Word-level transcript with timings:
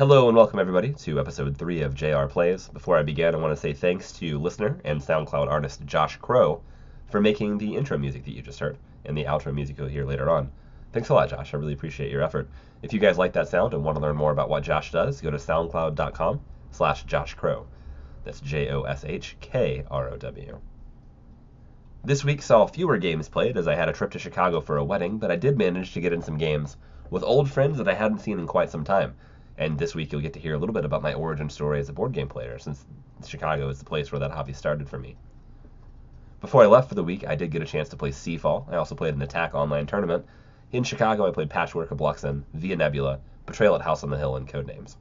Hello 0.00 0.28
and 0.28 0.34
welcome 0.34 0.58
everybody 0.58 0.94
to 0.94 1.20
episode 1.20 1.54
3 1.58 1.82
of 1.82 1.94
JR 1.94 2.24
Plays. 2.24 2.68
Before 2.68 2.96
I 2.96 3.02
begin, 3.02 3.34
I 3.34 3.38
want 3.38 3.54
to 3.54 3.60
say 3.60 3.74
thanks 3.74 4.12
to 4.12 4.38
listener 4.38 4.80
and 4.82 4.98
SoundCloud 4.98 5.46
artist 5.46 5.84
Josh 5.84 6.16
Krow 6.16 6.62
for 7.10 7.20
making 7.20 7.58
the 7.58 7.76
intro 7.76 7.98
music 7.98 8.24
that 8.24 8.32
you 8.34 8.40
just 8.40 8.60
heard 8.60 8.78
and 9.04 9.14
the 9.14 9.24
outro 9.24 9.52
music 9.54 9.76
you'll 9.76 9.88
hear 9.88 10.06
later 10.06 10.30
on. 10.30 10.50
Thanks 10.94 11.10
a 11.10 11.14
lot, 11.14 11.28
Josh. 11.28 11.52
I 11.52 11.58
really 11.58 11.74
appreciate 11.74 12.10
your 12.10 12.22
effort. 12.22 12.48
If 12.80 12.94
you 12.94 12.98
guys 12.98 13.18
like 13.18 13.34
that 13.34 13.48
sound 13.48 13.74
and 13.74 13.84
want 13.84 13.96
to 13.96 14.00
learn 14.00 14.16
more 14.16 14.32
about 14.32 14.48
what 14.48 14.62
Josh 14.62 14.90
does, 14.90 15.20
go 15.20 15.30
to 15.30 15.36
soundcloud.com 15.36 16.40
slash 16.70 17.04
Josh 17.04 17.34
Krow. 17.34 17.66
That's 18.24 18.40
J-O-S-H-K-R-O-W. 18.40 19.00
This 22.04 22.24
week 22.24 22.40
saw 22.40 22.66
fewer 22.66 22.96
games 22.96 23.28
played 23.28 23.58
as 23.58 23.68
I 23.68 23.74
had 23.74 23.90
a 23.90 23.92
trip 23.92 24.12
to 24.12 24.18
Chicago 24.18 24.62
for 24.62 24.78
a 24.78 24.84
wedding, 24.84 25.18
but 25.18 25.30
I 25.30 25.36
did 25.36 25.58
manage 25.58 25.92
to 25.92 26.00
get 26.00 26.14
in 26.14 26.22
some 26.22 26.38
games 26.38 26.78
with 27.10 27.22
old 27.22 27.50
friends 27.50 27.76
that 27.76 27.88
I 27.88 27.92
hadn't 27.92 28.20
seen 28.20 28.38
in 28.38 28.46
quite 28.46 28.70
some 28.70 28.84
time. 28.84 29.14
And 29.60 29.78
this 29.78 29.94
week 29.94 30.10
you'll 30.10 30.22
get 30.22 30.32
to 30.32 30.40
hear 30.40 30.54
a 30.54 30.58
little 30.58 30.72
bit 30.72 30.86
about 30.86 31.02
my 31.02 31.12
origin 31.12 31.50
story 31.50 31.80
as 31.80 31.90
a 31.90 31.92
board 31.92 32.12
game 32.12 32.28
player, 32.28 32.58
since 32.58 32.86
Chicago 33.26 33.68
is 33.68 33.78
the 33.78 33.84
place 33.84 34.10
where 34.10 34.18
that 34.20 34.30
hobby 34.30 34.54
started 34.54 34.88
for 34.88 34.98
me. 34.98 35.16
Before 36.40 36.62
I 36.62 36.66
left 36.66 36.88
for 36.88 36.94
the 36.94 37.04
week, 37.04 37.26
I 37.26 37.34
did 37.34 37.50
get 37.50 37.60
a 37.60 37.66
chance 37.66 37.90
to 37.90 37.96
play 37.98 38.08
Seafall. 38.08 38.66
I 38.72 38.76
also 38.76 38.94
played 38.94 39.20
a 39.20 39.26
Tak 39.26 39.54
online 39.54 39.86
tournament. 39.86 40.24
In 40.72 40.82
Chicago, 40.82 41.28
I 41.28 41.30
played 41.30 41.50
Patchwork 41.50 41.90
Abluxxen, 41.90 42.44
Via 42.54 42.74
Nebula, 42.74 43.20
Betrayal 43.44 43.74
at 43.74 43.82
House 43.82 44.02
on 44.02 44.08
the 44.08 44.16
Hill, 44.16 44.36
and 44.36 44.48
Codenames. 44.48 44.96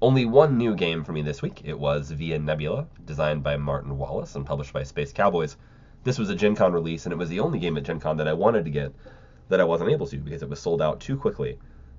Only 0.00 0.24
one 0.24 0.56
new 0.56 0.74
game 0.74 1.04
for 1.04 1.12
me 1.12 1.20
this 1.20 1.42
week. 1.42 1.60
It 1.66 1.78
was 1.78 2.12
Via 2.12 2.38
Nebula, 2.38 2.86
designed 3.04 3.42
by 3.42 3.58
Martin 3.58 3.98
Wallace 3.98 4.36
and 4.36 4.46
published 4.46 4.72
by 4.72 4.84
Space 4.84 5.12
Cowboys. 5.12 5.58
This 6.02 6.18
was 6.18 6.30
a 6.30 6.34
Gen 6.34 6.56
Con 6.56 6.72
release, 6.72 7.04
and 7.04 7.12
it 7.12 7.18
was 7.18 7.28
the 7.28 7.40
only 7.40 7.58
game 7.58 7.76
at 7.76 7.82
Gen 7.82 8.00
Con 8.00 8.16
that 8.16 8.26
I 8.26 8.32
wanted 8.32 8.64
to 8.64 8.70
get 8.70 8.94
that 9.50 9.60
I 9.60 9.64
wasn't 9.64 9.90
able 9.90 10.06
to 10.06 10.16
because 10.16 10.42
it 10.42 10.48
was 10.48 10.60
sold 10.60 10.80
out 10.80 10.98
too 10.98 11.18
quickly 11.18 11.58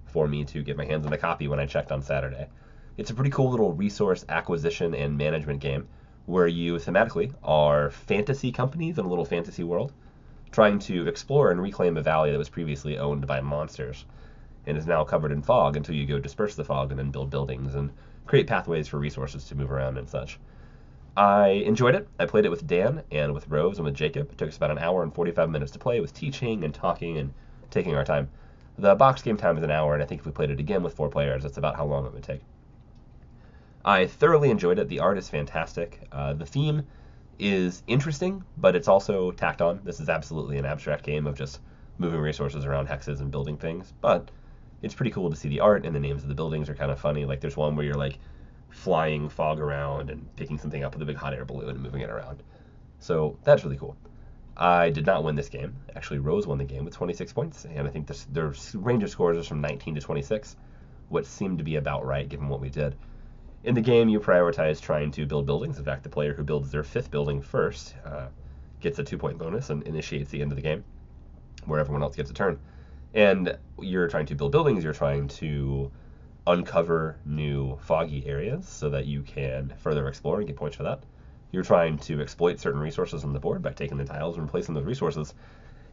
for 0.10 0.28
me 0.28 0.44
to 0.46 0.64
get 0.64 0.78
my 0.78 0.86
hands 0.86 1.06
on 1.06 1.14
a 1.14 1.18
copy 1.18 1.48
when 1.48 1.60
I 1.60 1.66
checked 1.66 1.92
on 1.92 2.02
Saturday. 2.02 2.48
It's 2.98 3.12
a 3.12 3.14
pretty 3.14 3.30
cool 3.30 3.50
little 3.50 3.74
resource 3.74 4.26
acquisition 4.28 4.94
and 4.94 5.18
management 5.18 5.62
game 5.62 5.88
where 6.26 6.48
you 6.48 6.76
thematically 6.76 7.34
are 7.44 7.90
fantasy 7.92 8.52
companies 8.52 8.98
in 8.98 9.06
a 9.06 9.10
little 9.10 9.26
fantasy 9.26 9.64
world 9.64 9.94
trying 10.52 10.80
to 10.80 11.08
explore 11.08 11.52
and 11.52 11.62
reclaim 11.62 11.98
a 11.98 12.02
valley 12.02 12.32
that 12.32 12.38
was 12.38 12.50
previously 12.50 12.98
owned 12.98 13.26
by 13.26 13.40
monsters 13.40 14.06
and 14.66 14.78
is 14.78 14.88
now 14.88 15.04
covered 15.04 15.32
in 15.32 15.42
fog 15.42 15.76
until 15.76 15.96
you 15.96 16.06
go 16.06 16.20
disperse 16.20 16.56
the 16.56 16.64
fog 16.64 16.92
and 16.92 17.00
then 17.00 17.12
build 17.12 17.30
buildings 17.30 17.76
and 17.76 17.92
create 18.26 18.48
pathways 18.48 18.88
for 18.88 19.00
resources 19.00 19.46
to 19.46 19.56
move 19.56 19.72
around 19.72 19.98
and 19.98 20.10
such. 20.10 20.40
I 21.18 21.50
enjoyed 21.66 21.96
it. 21.96 22.08
I 22.20 22.26
played 22.26 22.46
it 22.46 22.50
with 22.50 22.68
Dan 22.68 23.04
and 23.12 23.34
with 23.34 23.50
Rose 23.50 23.78
and 23.78 23.86
with 23.86 23.96
Jacob. 23.96 24.32
It 24.32 24.38
took 24.38 24.50
us 24.50 24.58
about 24.58 24.72
an 24.72 24.78
hour 24.78 25.04
and 25.04 25.14
45 25.14 25.50
minutes 25.50 25.72
to 25.72 25.80
play 25.80 26.00
with 26.00 26.14
teaching 26.14 26.64
and 26.64 26.74
talking 26.74 27.18
and 27.18 27.34
taking 27.72 27.96
our 27.96 28.06
time. 28.06 28.30
The 28.80 28.96
box 28.96 29.22
game 29.22 29.36
time 29.36 29.58
is 29.58 29.64
an 29.64 29.72
hour, 29.72 29.94
and 29.94 30.02
I 30.02 30.06
think 30.06 30.22
if 30.22 30.26
we 30.26 30.32
played 30.32 30.52
it 30.52 30.60
again 30.60 30.84
with 30.84 30.94
four 30.94 31.10
players, 31.10 31.44
that's 31.44 31.58
about 31.58 31.76
how 31.76 31.84
long 31.84 32.06
it 32.06 32.14
would 32.14 32.24
take. 32.24 32.40
I 33.84 34.06
thoroughly 34.06 34.50
enjoyed 34.50 34.80
it. 34.80 34.88
The 34.88 35.00
art 35.00 35.18
is 35.18 35.28
fantastic. 35.28 36.08
Uh, 36.14 36.32
the 36.32 36.46
theme 36.46 36.88
is 37.40 37.84
interesting, 37.88 38.42
but 38.56 38.78
it's 38.78 38.88
also 38.88 39.32
tacked 39.32 39.62
on. 39.62 39.82
This 39.84 40.00
is 40.00 40.08
absolutely 40.08 40.58
an 40.58 40.66
abstract 40.66 41.04
game 41.04 41.28
of 41.28 41.36
just 41.36 41.60
moving 41.98 42.22
resources 42.22 42.64
around 42.64 42.88
hexes 42.88 43.20
and 43.20 43.30
building 43.30 43.58
things, 43.58 43.94
but 44.00 44.32
it's 44.82 44.94
pretty 44.94 45.12
cool 45.12 45.30
to 45.30 45.36
see 45.36 45.50
the 45.50 45.60
art 45.60 45.86
and 45.86 45.94
the 45.94 46.00
names 46.00 46.24
of 46.24 46.30
the 46.30 46.36
buildings 46.36 46.70
are 46.70 46.76
kind 46.76 46.90
of 46.90 47.00
funny. 47.02 47.26
Like 47.26 47.42
there's 47.42 47.58
one 47.58 47.76
where 47.76 47.86
you're 47.86 47.96
like 47.96 48.18
flying 48.70 49.28
fog 49.28 49.60
around 49.60 50.10
and 50.10 50.34
picking 50.38 50.58
something 50.58 50.86
up 50.86 50.94
with 50.94 51.02
a 51.02 51.06
big 51.06 51.18
hot 51.18 51.34
air 51.34 51.44
balloon 51.44 51.72
and 51.72 51.82
moving 51.82 52.00
it 52.00 52.10
around. 52.10 52.44
So 53.00 53.38
that's 53.44 53.66
really 53.66 53.78
cool. 53.78 53.98
I 54.60 54.90
did 54.90 55.06
not 55.06 55.24
win 55.24 55.36
this 55.36 55.48
game. 55.48 55.74
Actually, 55.96 56.20
Rose 56.20 56.46
won 56.46 56.58
the 56.58 56.66
game 56.66 56.84
with 56.84 56.94
26 56.94 57.32
points, 57.32 57.66
and 57.66 57.88
I 57.88 57.92
think 57.92 58.08
this, 58.08 58.26
their 58.26 58.54
range 58.74 59.04
of 59.04 59.10
scores 59.10 59.38
is 59.38 59.48
from 59.48 59.62
19 59.62 59.96
to 59.96 60.02
26, 60.02 60.58
what 61.08 61.26
seemed 61.26 61.60
to 61.60 61.64
be 61.64 61.78
about 61.78 62.06
right 62.06 62.28
given 62.28 62.50
what 62.50 62.60
we 62.60 62.70
did. 62.70 62.98
In 63.64 63.74
the 63.74 63.82
game, 63.82 64.10
you 64.10 64.20
prioritize 64.20 64.82
trying 64.82 65.12
to 65.12 65.26
build 65.26 65.46
buildings. 65.46 65.78
In 65.78 65.86
fact, 65.86 66.04
the 66.04 66.10
player 66.10 66.34
who 66.34 66.44
builds 66.44 66.72
their 66.72 66.84
fifth 66.84 67.10
building 67.10 67.42
first 67.42 67.96
uh, 68.06 68.28
gets 68.82 69.00
a 69.00 69.04
two 69.04 69.18
point 69.18 69.38
bonus 69.38 69.70
and 69.70 69.82
initiates 69.84 70.30
the 70.30 70.42
end 70.42 70.52
of 70.52 70.58
the 70.58 70.62
game, 70.62 70.84
where 71.64 71.80
everyone 71.80 72.04
else 72.04 72.18
gets 72.18 72.30
a 72.30 72.34
turn. 72.34 72.60
And 73.14 73.58
you're 73.80 74.10
trying 74.10 74.26
to 74.26 74.36
build 74.36 74.52
buildings, 74.52 74.84
you're 74.84 74.92
trying 74.92 75.30
to 75.30 75.90
uncover 76.46 77.18
new 77.26 77.78
foggy 77.78 78.28
areas 78.28 78.68
so 78.68 78.90
that 78.90 79.06
you 79.06 79.22
can 79.22 79.74
further 79.78 80.10
explore 80.10 80.40
and 80.40 80.48
get 80.48 80.58
points 80.58 80.76
for 80.76 80.84
that. 80.84 81.02
You're 81.52 81.64
trying 81.64 81.98
to 82.00 82.22
exploit 82.22 82.60
certain 82.60 82.80
resources 82.80 83.24
on 83.24 83.34
the 83.34 83.40
board 83.40 83.62
by 83.62 83.72
taking 83.72 83.98
the 83.98 84.06
tiles 84.06 84.36
and 84.36 84.46
replacing 84.46 84.76
those 84.76 84.86
resources. 84.86 85.34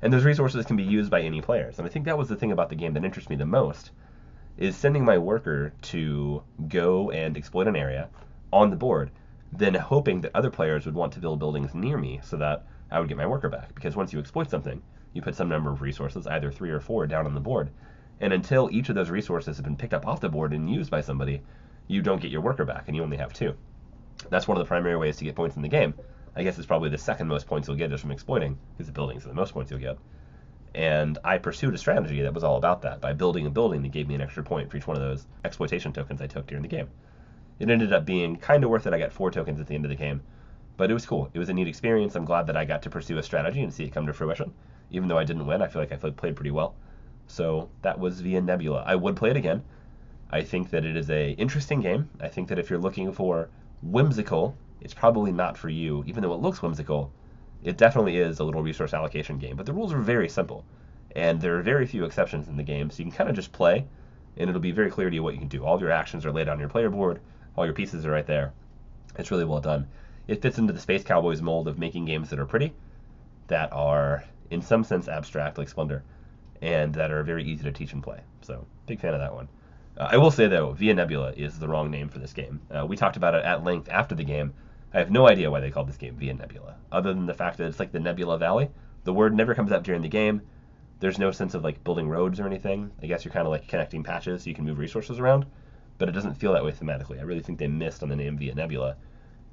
And 0.02 0.12
those 0.12 0.24
resources 0.24 0.66
can 0.66 0.76
be 0.76 0.82
used 0.82 1.10
by 1.10 1.22
any 1.22 1.40
players. 1.40 1.78
And 1.78 1.86
I 1.86 1.90
think 1.90 2.04
that 2.04 2.18
was 2.18 2.28
the 2.28 2.36
thing 2.36 2.52
about 2.52 2.68
the 2.68 2.74
game 2.74 2.92
that 2.94 3.04
interests 3.04 3.30
me 3.30 3.36
the 3.36 3.46
most 3.46 3.90
is 4.58 4.76
sending 4.76 5.04
my 5.04 5.18
worker 5.18 5.72
to 5.82 6.42
go 6.68 7.10
and 7.10 7.36
exploit 7.36 7.68
an 7.68 7.76
area 7.76 8.08
on 8.52 8.70
the 8.70 8.76
board, 8.76 9.10
then 9.52 9.74
hoping 9.74 10.20
that 10.22 10.34
other 10.34 10.50
players 10.50 10.86
would 10.86 10.94
want 10.94 11.12
to 11.12 11.20
build 11.20 11.38
buildings 11.38 11.74
near 11.74 11.98
me 11.98 12.20
so 12.22 12.36
that 12.36 12.66
I 12.90 12.98
would 12.98 13.08
get 13.08 13.18
my 13.18 13.26
worker 13.26 13.48
back. 13.48 13.74
Because 13.74 13.96
once 13.96 14.12
you 14.12 14.18
exploit 14.18 14.50
something, 14.50 14.82
you 15.12 15.22
put 15.22 15.34
some 15.34 15.48
number 15.48 15.70
of 15.70 15.82
resources, 15.82 16.26
either 16.26 16.50
three 16.50 16.70
or 16.70 16.80
four, 16.80 17.06
down 17.06 17.26
on 17.26 17.34
the 17.34 17.40
board. 17.40 17.70
And 18.20 18.32
until 18.32 18.70
each 18.70 18.88
of 18.88 18.94
those 18.94 19.10
resources 19.10 19.56
have 19.56 19.64
been 19.64 19.76
picked 19.76 19.94
up 19.94 20.06
off 20.06 20.20
the 20.20 20.28
board 20.28 20.52
and 20.52 20.70
used 20.70 20.90
by 20.90 21.00
somebody, 21.00 21.42
you 21.86 22.02
don't 22.02 22.20
get 22.20 22.30
your 22.30 22.40
worker 22.40 22.64
back, 22.64 22.84
and 22.86 22.96
you 22.96 23.02
only 23.02 23.16
have 23.16 23.32
two. 23.32 23.54
That's 24.30 24.48
one 24.48 24.56
of 24.56 24.64
the 24.64 24.68
primary 24.68 24.96
ways 24.96 25.16
to 25.18 25.24
get 25.24 25.34
points 25.34 25.56
in 25.56 25.62
the 25.62 25.68
game. 25.68 25.94
I 26.34 26.42
guess 26.42 26.58
it's 26.58 26.66
probably 26.66 26.90
the 26.90 26.98
second 26.98 27.28
most 27.28 27.46
points 27.46 27.68
you'll 27.68 27.76
get 27.76 27.92
is 27.92 28.00
from 28.00 28.10
exploiting, 28.10 28.58
because 28.72 28.86
the 28.86 28.92
buildings 28.92 29.24
are 29.24 29.28
the 29.28 29.34
most 29.34 29.52
points 29.52 29.70
you'll 29.70 29.80
get. 29.80 29.98
And 30.74 31.18
I 31.24 31.38
pursued 31.38 31.74
a 31.74 31.78
strategy 31.78 32.20
that 32.22 32.34
was 32.34 32.44
all 32.44 32.56
about 32.56 32.82
that. 32.82 33.00
By 33.00 33.12
building 33.12 33.46
a 33.46 33.50
building 33.50 33.82
that 33.82 33.92
gave 33.92 34.08
me 34.08 34.14
an 34.14 34.20
extra 34.20 34.42
point 34.42 34.70
for 34.70 34.76
each 34.76 34.86
one 34.86 34.96
of 34.96 35.02
those 35.02 35.26
exploitation 35.44 35.92
tokens 35.92 36.20
I 36.20 36.26
took 36.26 36.46
during 36.46 36.62
the 36.62 36.68
game. 36.68 36.88
It 37.58 37.70
ended 37.70 37.92
up 37.92 38.04
being 38.04 38.36
kind 38.36 38.64
of 38.64 38.70
worth 38.70 38.86
it. 38.86 38.92
I 38.92 38.98
got 38.98 39.12
four 39.12 39.30
tokens 39.30 39.60
at 39.60 39.66
the 39.66 39.74
end 39.74 39.84
of 39.84 39.88
the 39.88 39.96
game. 39.96 40.20
But 40.76 40.90
it 40.90 40.94
was 40.94 41.06
cool. 41.06 41.30
It 41.32 41.38
was 41.38 41.48
a 41.48 41.54
neat 41.54 41.68
experience. 41.68 42.14
I'm 42.14 42.26
glad 42.26 42.46
that 42.48 42.56
I 42.56 42.66
got 42.66 42.82
to 42.82 42.90
pursue 42.90 43.16
a 43.16 43.22
strategy 43.22 43.62
and 43.62 43.72
see 43.72 43.84
it 43.84 43.92
come 43.92 44.06
to 44.06 44.12
fruition 44.12 44.52
even 44.90 45.08
though 45.08 45.18
I 45.18 45.24
didn't 45.24 45.46
win, 45.46 45.62
I 45.62 45.68
feel 45.68 45.82
like 45.82 45.92
I 45.92 45.96
played 45.96 46.36
pretty 46.36 46.50
well. 46.50 46.74
So 47.26 47.70
that 47.82 47.98
was 47.98 48.20
Via 48.20 48.40
Nebula. 48.40 48.84
I 48.86 48.94
would 48.94 49.16
play 49.16 49.30
it 49.30 49.36
again. 49.36 49.62
I 50.30 50.42
think 50.42 50.70
that 50.70 50.84
it 50.84 50.96
is 50.96 51.10
a 51.10 51.30
interesting 51.32 51.80
game. 51.80 52.08
I 52.20 52.28
think 52.28 52.48
that 52.48 52.58
if 52.58 52.70
you're 52.70 52.78
looking 52.78 53.12
for 53.12 53.48
whimsical, 53.82 54.56
it's 54.80 54.94
probably 54.94 55.32
not 55.32 55.56
for 55.56 55.68
you, 55.68 56.04
even 56.06 56.22
though 56.22 56.34
it 56.34 56.40
looks 56.40 56.62
whimsical. 56.62 57.12
It 57.62 57.76
definitely 57.76 58.18
is 58.18 58.38
a 58.38 58.44
little 58.44 58.62
resource 58.62 58.94
allocation 58.94 59.38
game, 59.38 59.56
but 59.56 59.66
the 59.66 59.72
rules 59.72 59.92
are 59.92 59.98
very 59.98 60.28
simple, 60.28 60.64
and 61.14 61.40
there 61.40 61.58
are 61.58 61.62
very 61.62 61.86
few 61.86 62.04
exceptions 62.04 62.48
in 62.48 62.56
the 62.56 62.62
game, 62.62 62.90
so 62.90 62.98
you 62.98 63.04
can 63.04 63.16
kind 63.16 63.30
of 63.30 63.36
just 63.36 63.52
play, 63.52 63.86
and 64.36 64.48
it'll 64.48 64.60
be 64.60 64.70
very 64.70 64.90
clear 64.90 65.08
to 65.08 65.14
you 65.14 65.22
what 65.22 65.34
you 65.34 65.40
can 65.40 65.48
do. 65.48 65.64
All 65.64 65.74
of 65.74 65.80
your 65.80 65.90
actions 65.90 66.24
are 66.24 66.32
laid 66.32 66.48
out 66.48 66.54
on 66.54 66.60
your 66.60 66.68
player 66.68 66.90
board, 66.90 67.20
all 67.56 67.64
your 67.64 67.74
pieces 67.74 68.04
are 68.04 68.10
right 68.10 68.26
there. 68.26 68.52
It's 69.18 69.30
really 69.30 69.44
well 69.44 69.60
done. 69.60 69.88
It 70.28 70.42
fits 70.42 70.58
into 70.58 70.72
the 70.72 70.80
Space 70.80 71.04
Cowboys 71.04 71.40
mold 71.40 71.68
of 71.68 71.78
making 71.78 72.04
games 72.04 72.30
that 72.30 72.38
are 72.38 72.46
pretty, 72.46 72.74
that 73.48 73.72
are 73.72 74.24
in 74.50 74.60
some 74.60 74.84
sense 74.84 75.08
abstract 75.08 75.58
like 75.58 75.68
Splendor, 75.68 76.02
and 76.60 76.94
that 76.94 77.10
are 77.10 77.22
very 77.22 77.44
easy 77.44 77.64
to 77.64 77.72
teach 77.72 77.92
and 77.92 78.02
play. 78.02 78.20
So 78.42 78.66
big 78.86 79.00
fan 79.00 79.14
of 79.14 79.20
that 79.20 79.34
one. 79.34 79.48
Uh, 79.98 80.08
I 80.10 80.16
will 80.16 80.30
say 80.30 80.46
though, 80.46 80.72
Via 80.72 80.94
Nebula 80.94 81.32
is 81.36 81.58
the 81.58 81.68
wrong 81.68 81.90
name 81.90 82.08
for 82.08 82.18
this 82.18 82.32
game. 82.32 82.60
Uh, 82.70 82.84
we 82.86 82.96
talked 82.96 83.16
about 83.16 83.34
it 83.34 83.44
at 83.44 83.64
length 83.64 83.88
after 83.88 84.14
the 84.14 84.24
game. 84.24 84.52
I 84.92 84.98
have 84.98 85.10
no 85.10 85.28
idea 85.28 85.50
why 85.50 85.60
they 85.60 85.70
called 85.70 85.88
this 85.88 85.96
game 85.96 86.16
Via 86.16 86.34
Nebula, 86.34 86.76
other 86.92 87.12
than 87.12 87.26
the 87.26 87.34
fact 87.34 87.58
that 87.58 87.66
it's 87.66 87.80
like 87.80 87.92
the 87.92 88.00
Nebula 88.00 88.38
Valley. 88.38 88.70
The 89.04 89.12
word 89.12 89.34
never 89.34 89.54
comes 89.54 89.72
up 89.72 89.84
during 89.84 90.02
the 90.02 90.08
game. 90.08 90.42
There's 91.00 91.18
no 91.18 91.30
sense 91.30 91.54
of 91.54 91.64
like 91.64 91.84
building 91.84 92.08
roads 92.08 92.40
or 92.40 92.46
anything. 92.46 92.90
I 93.02 93.06
guess 93.06 93.24
you're 93.24 93.32
kind 93.32 93.46
of 93.46 93.52
like 93.52 93.68
connecting 93.68 94.02
patches 94.02 94.42
so 94.42 94.48
you 94.48 94.54
can 94.54 94.64
move 94.64 94.78
resources 94.78 95.18
around, 95.18 95.46
but 95.98 96.08
it 96.08 96.12
doesn't 96.12 96.34
feel 96.34 96.52
that 96.52 96.64
way 96.64 96.72
thematically. 96.72 97.18
I 97.18 97.22
really 97.22 97.42
think 97.42 97.58
they 97.58 97.66
missed 97.66 98.02
on 98.02 98.08
the 98.08 98.16
name 98.16 98.36
Via 98.36 98.54
Nebula, 98.54 98.96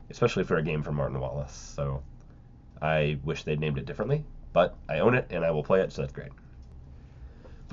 especially 0.10 0.44
for 0.44 0.58
a 0.58 0.64
game 0.64 0.84
from 0.84 0.96
Martin 0.96 1.20
Wallace. 1.20 1.74
So 1.76 2.04
I 2.82 3.20
wish 3.24 3.44
they'd 3.44 3.60
named 3.60 3.78
it 3.78 3.86
differently, 3.86 4.26
but 4.52 4.76
I 4.90 5.00
own 5.00 5.14
it 5.16 5.28
and 5.30 5.46
I 5.46 5.52
will 5.52 5.64
play 5.64 5.82
it, 5.82 5.92
so 5.92 6.02
that's 6.02 6.14
great. 6.14 6.32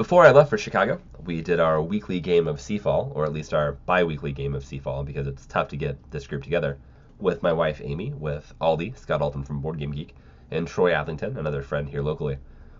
Before 0.00 0.24
I 0.24 0.30
left 0.30 0.48
for 0.48 0.56
Chicago, 0.56 0.98
we 1.26 1.42
did 1.42 1.60
our 1.60 1.82
weekly 1.82 2.20
game 2.20 2.48
of 2.48 2.56
Seafall, 2.56 3.14
or 3.14 3.26
at 3.26 3.34
least 3.34 3.52
our 3.52 3.72
bi 3.84 4.02
weekly 4.02 4.32
game 4.32 4.54
of 4.54 4.64
Seafall, 4.64 5.04
because 5.04 5.26
it's 5.26 5.44
tough 5.44 5.68
to 5.68 5.76
get 5.76 6.10
this 6.10 6.26
group 6.26 6.42
together, 6.42 6.78
with 7.18 7.42
my 7.42 7.52
wife 7.52 7.82
Amy, 7.84 8.14
with 8.14 8.54
Aldie, 8.62 8.94
Scott 8.96 9.20
Alden 9.20 9.44
from 9.44 9.60
Board 9.60 9.78
Game 9.78 9.90
Geek, 9.90 10.14
and 10.50 10.66
Troy 10.66 10.92
Adlington, 10.92 11.36
another 11.36 11.60
friend 11.60 11.86
here 11.86 12.00
locally. 12.00 12.38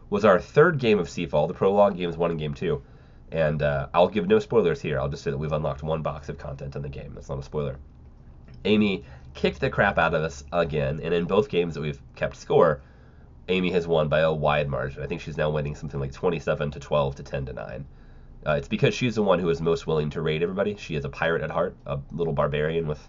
Was 0.09 0.25
our 0.25 0.41
third 0.41 0.79
game 0.79 0.99
of 0.99 1.09
Seafall, 1.09 1.47
the 1.47 1.53
prologue 1.53 1.99
games 1.99 2.17
one 2.17 2.31
and 2.31 2.41
game 2.41 2.55
two. 2.55 2.81
And 3.31 3.61
uh, 3.61 3.89
I'll 3.93 4.09
give 4.09 4.27
no 4.27 4.39
spoilers 4.39 4.81
here. 4.81 4.99
I'll 4.99 5.11
just 5.11 5.23
say 5.23 5.31
that 5.31 5.37
we've 5.37 5.53
unlocked 5.53 5.83
one 5.83 6.01
box 6.01 6.31
of 6.31 6.39
content 6.39 6.75
in 6.75 6.81
the 6.81 6.89
game. 6.89 7.13
That's 7.13 7.29
not 7.29 7.39
a 7.39 7.43
spoiler. 7.43 7.77
Amy 8.65 9.05
kicked 9.35 9.61
the 9.61 9.69
crap 9.69 9.99
out 9.99 10.15
of 10.15 10.23
us 10.23 10.43
again, 10.55 11.01
and 11.03 11.13
in 11.13 11.27
both 11.27 11.51
games 11.51 11.75
that 11.75 11.83
we've 11.83 12.01
kept 12.15 12.37
score, 12.37 12.81
Amy 13.51 13.71
has 13.73 13.87
won 13.87 14.09
by 14.09 14.21
a 14.21 14.33
wide 14.33 14.69
margin. 14.69 15.03
I 15.03 15.07
think 15.07 15.21
she's 15.21 15.37
now 15.37 15.51
winning 15.51 15.75
something 15.75 15.99
like 15.99 16.13
27 16.13 16.71
to 16.71 16.79
12 16.79 17.17
to 17.17 17.23
10 17.25 17.47
to 17.47 17.53
9. 17.53 17.85
Uh, 18.47 18.53
it's 18.53 18.69
because 18.69 18.95
she's 18.95 19.17
the 19.17 19.23
one 19.23 19.41
who 19.41 19.51
is 19.51 19.61
most 19.61 19.87
willing 19.87 20.09
to 20.11 20.23
raid 20.23 20.43
everybody. 20.43 20.77
She 20.77 20.95
is 20.95 21.05
a 21.05 21.09
pirate 21.09 21.43
at 21.43 21.51
heart, 21.51 21.77
a 21.85 21.99
little 22.13 22.33
barbarian 22.33 22.87
with 22.87 23.09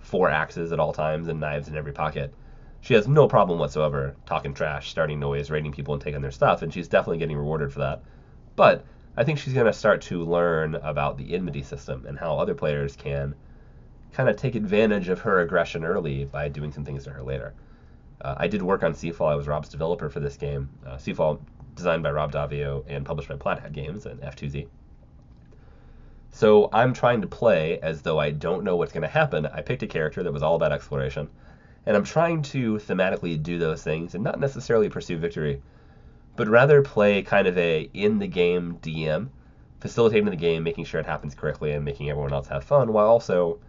four 0.00 0.30
axes 0.30 0.72
at 0.72 0.80
all 0.80 0.92
times 0.92 1.28
and 1.28 1.38
knives 1.38 1.68
in 1.68 1.76
every 1.76 1.92
pocket. 1.92 2.32
She 2.80 2.94
has 2.94 3.06
no 3.06 3.28
problem 3.28 3.58
whatsoever 3.58 4.16
talking 4.26 4.54
trash, 4.54 4.90
starting 4.90 5.20
noise, 5.20 5.50
raiding 5.50 5.72
people, 5.72 5.94
and 5.94 6.02
taking 6.02 6.22
their 6.22 6.30
stuff, 6.30 6.62
and 6.62 6.72
she's 6.72 6.88
definitely 6.88 7.18
getting 7.18 7.36
rewarded 7.36 7.72
for 7.72 7.80
that. 7.80 8.02
But 8.56 8.84
I 9.16 9.24
think 9.24 9.38
she's 9.38 9.54
going 9.54 9.66
to 9.66 9.72
start 9.72 10.00
to 10.02 10.24
learn 10.24 10.74
about 10.76 11.18
the 11.18 11.34
enmity 11.34 11.62
system 11.62 12.04
and 12.06 12.18
how 12.18 12.38
other 12.38 12.54
players 12.54 12.96
can 12.96 13.34
kind 14.12 14.28
of 14.28 14.36
take 14.36 14.54
advantage 14.54 15.08
of 15.08 15.20
her 15.20 15.40
aggression 15.40 15.84
early 15.84 16.24
by 16.24 16.48
doing 16.48 16.72
some 16.72 16.84
things 16.84 17.04
to 17.04 17.10
her 17.10 17.22
later. 17.22 17.52
Uh, 18.20 18.34
I 18.36 18.46
did 18.46 18.62
work 18.62 18.82
on 18.82 18.94
Seafall. 18.94 19.30
I 19.30 19.34
was 19.34 19.46
Rob's 19.46 19.68
developer 19.68 20.08
for 20.08 20.20
this 20.20 20.36
game. 20.36 20.68
Uh, 20.86 20.96
Seafall, 20.96 21.40
designed 21.74 22.02
by 22.02 22.10
Rob 22.10 22.32
Daviau 22.32 22.84
and 22.86 23.04
published 23.04 23.28
by 23.28 23.36
Plaid 23.36 23.58
Hat 23.58 23.72
Games 23.72 24.06
and 24.06 24.20
F2Z. 24.20 24.68
So 26.30 26.68
I'm 26.72 26.92
trying 26.92 27.20
to 27.20 27.28
play 27.28 27.78
as 27.80 28.02
though 28.02 28.18
I 28.18 28.30
don't 28.30 28.64
know 28.64 28.76
what's 28.76 28.92
going 28.92 29.02
to 29.02 29.08
happen. 29.08 29.46
I 29.46 29.62
picked 29.62 29.84
a 29.84 29.86
character 29.86 30.22
that 30.22 30.32
was 30.32 30.42
all 30.42 30.56
about 30.56 30.72
exploration, 30.72 31.28
and 31.86 31.96
I'm 31.96 32.04
trying 32.04 32.42
to 32.42 32.74
thematically 32.78 33.40
do 33.40 33.58
those 33.58 33.84
things 33.84 34.14
and 34.14 34.24
not 34.24 34.40
necessarily 34.40 34.88
pursue 34.88 35.16
victory, 35.16 35.62
but 36.34 36.48
rather 36.48 36.82
play 36.82 37.22
kind 37.22 37.46
of 37.46 37.56
a 37.56 37.88
in 37.94 38.18
the 38.18 38.26
game 38.26 38.78
DM, 38.82 39.28
facilitating 39.80 40.28
the 40.28 40.36
game, 40.36 40.64
making 40.64 40.86
sure 40.86 41.00
it 41.00 41.06
happens 41.06 41.36
correctly, 41.36 41.70
and 41.70 41.84
making 41.84 42.10
everyone 42.10 42.32
else 42.32 42.48
have 42.48 42.64
fun, 42.64 42.92
while 42.92 43.06
also 43.06 43.60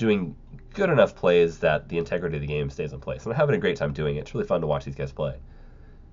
doing 0.00 0.34
good 0.72 0.88
enough 0.88 1.14
plays 1.14 1.58
that 1.58 1.90
the 1.90 1.98
integrity 1.98 2.38
of 2.38 2.40
the 2.40 2.46
game 2.46 2.70
stays 2.70 2.94
in 2.94 3.00
place. 3.00 3.24
And 3.24 3.32
I'm 3.32 3.36
having 3.36 3.54
a 3.54 3.58
great 3.58 3.76
time 3.76 3.92
doing 3.92 4.16
it. 4.16 4.20
It's 4.20 4.34
really 4.34 4.46
fun 4.46 4.62
to 4.62 4.66
watch 4.66 4.86
these 4.86 4.94
guys 4.94 5.12
play. 5.12 5.36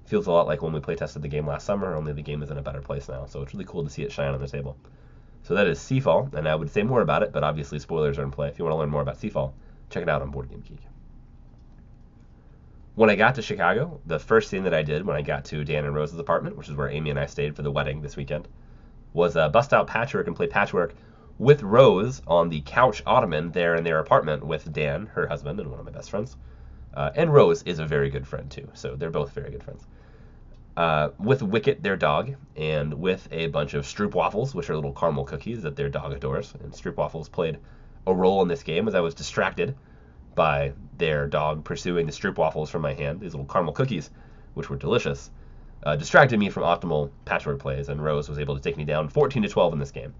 Feels 0.05 0.27
a 0.27 0.31
lot 0.31 0.45
like 0.45 0.61
when 0.61 0.73
we 0.73 0.81
play 0.81 0.95
tested 0.95 1.21
the 1.21 1.29
game 1.29 1.47
last 1.47 1.65
summer, 1.65 1.95
only 1.95 2.11
the 2.11 2.21
game 2.21 2.43
is 2.43 2.51
in 2.51 2.57
a 2.57 2.61
better 2.61 2.81
place 2.81 3.07
now. 3.07 3.25
So 3.25 3.41
it's 3.41 3.53
really 3.53 3.65
cool 3.65 3.85
to 3.85 3.89
see 3.89 4.03
it 4.03 4.11
shine 4.11 4.33
on 4.33 4.41
the 4.41 4.47
table. 4.47 4.77
So 5.43 5.55
that 5.55 5.67
is 5.67 5.79
Seafall, 5.79 6.33
and 6.33 6.49
I 6.49 6.55
would 6.55 6.69
say 6.69 6.83
more 6.83 7.01
about 7.01 7.23
it, 7.23 7.31
but 7.31 7.45
obviously 7.45 7.79
spoilers 7.79 8.19
are 8.19 8.23
in 8.23 8.31
play. 8.31 8.49
If 8.49 8.59
you 8.59 8.65
want 8.65 8.73
to 8.73 8.79
learn 8.79 8.89
more 8.89 9.01
about 9.01 9.21
Seafall, 9.21 9.53
check 9.89 10.03
it 10.03 10.09
out 10.09 10.21
on 10.21 10.31
Board 10.31 10.49
Game 10.49 10.59
Geek. 10.67 10.81
When 12.95 13.09
I 13.09 13.15
got 13.15 13.35
to 13.35 13.41
Chicago, 13.41 14.01
the 14.05 14.19
first 14.19 14.51
thing 14.51 14.63
that 14.63 14.73
I 14.73 14.83
did 14.83 15.05
when 15.05 15.15
I 15.15 15.21
got 15.21 15.45
to 15.45 15.63
Dan 15.63 15.85
and 15.85 15.95
Rose's 15.95 16.19
apartment, 16.19 16.57
which 16.57 16.67
is 16.67 16.75
where 16.75 16.89
Amy 16.89 17.09
and 17.09 17.19
I 17.19 17.25
stayed 17.25 17.55
for 17.55 17.61
the 17.61 17.71
wedding 17.71 18.01
this 18.01 18.17
weekend, 18.17 18.49
was 19.13 19.37
uh, 19.37 19.47
bust 19.47 19.73
out 19.73 19.87
patchwork 19.87 20.27
and 20.27 20.35
play 20.35 20.47
patchwork 20.47 20.93
with 21.39 21.61
Rose 21.63 22.21
on 22.27 22.49
the 22.49 22.61
couch 22.61 23.03
ottoman 23.05 23.51
there 23.51 23.75
in 23.75 23.83
their 23.83 23.99
apartment 23.99 24.45
with 24.45 24.71
Dan, 24.73 25.07
her 25.07 25.27
husband, 25.27 25.59
and 25.59 25.69
one 25.69 25.79
of 25.79 25.85
my 25.85 25.91
best 25.91 26.09
friends. 26.09 26.35
Uh, 26.93 27.11
and 27.15 27.31
Rose 27.33 27.63
is 27.63 27.79
a 27.79 27.85
very 27.85 28.09
good 28.09 28.27
friend 28.27 28.49
too, 28.49 28.67
so 28.73 28.95
they're 28.95 29.09
both 29.09 29.31
very 29.31 29.51
good 29.51 29.63
friends 29.63 29.85
uh, 30.77 31.09
with 31.19 31.41
Wicket, 31.41 31.81
their 31.81 31.97
dog, 31.97 32.35
and 32.55 32.93
with 32.93 33.27
a 33.31 33.47
bunch 33.47 33.73
of 33.73 33.85
Stroopwafels, 33.85 34.53
which 34.53 34.69
are 34.69 34.75
little 34.75 34.93
caramel 34.93 35.25
cookies 35.25 35.63
that 35.63 35.75
their 35.75 35.89
dog 35.89 36.13
adores. 36.13 36.53
And 36.61 36.71
Stroopwafels 36.71 37.31
played 37.31 37.57
a 38.05 38.13
role 38.13 38.43
in 38.43 38.47
this 38.47 38.61
game 38.61 38.87
as 38.87 38.93
I 38.93 38.99
was 38.99 39.15
distracted 39.15 39.75
by 40.35 40.73
their 40.99 41.27
dog 41.27 41.63
pursuing 41.63 42.05
the 42.05 42.11
Stroopwafels 42.11 42.69
from 42.69 42.83
my 42.83 42.93
hand, 42.93 43.19
these 43.19 43.33
little 43.33 43.51
caramel 43.51 43.73
cookies, 43.73 44.11
which 44.53 44.69
were 44.69 44.75
delicious, 44.75 45.31
uh, 45.83 45.95
distracted 45.95 46.39
me 46.39 46.49
from 46.49 46.61
optimal 46.61 47.09
patchwork 47.25 47.57
plays, 47.57 47.89
and 47.89 48.03
Rose 48.03 48.29
was 48.29 48.37
able 48.37 48.55
to 48.55 48.61
take 48.61 48.77
me 48.77 48.85
down 48.85 49.09
14 49.09 49.41
to 49.41 49.49
12 49.49 49.73
in 49.73 49.79
this 49.79 49.91
game 49.91 50.13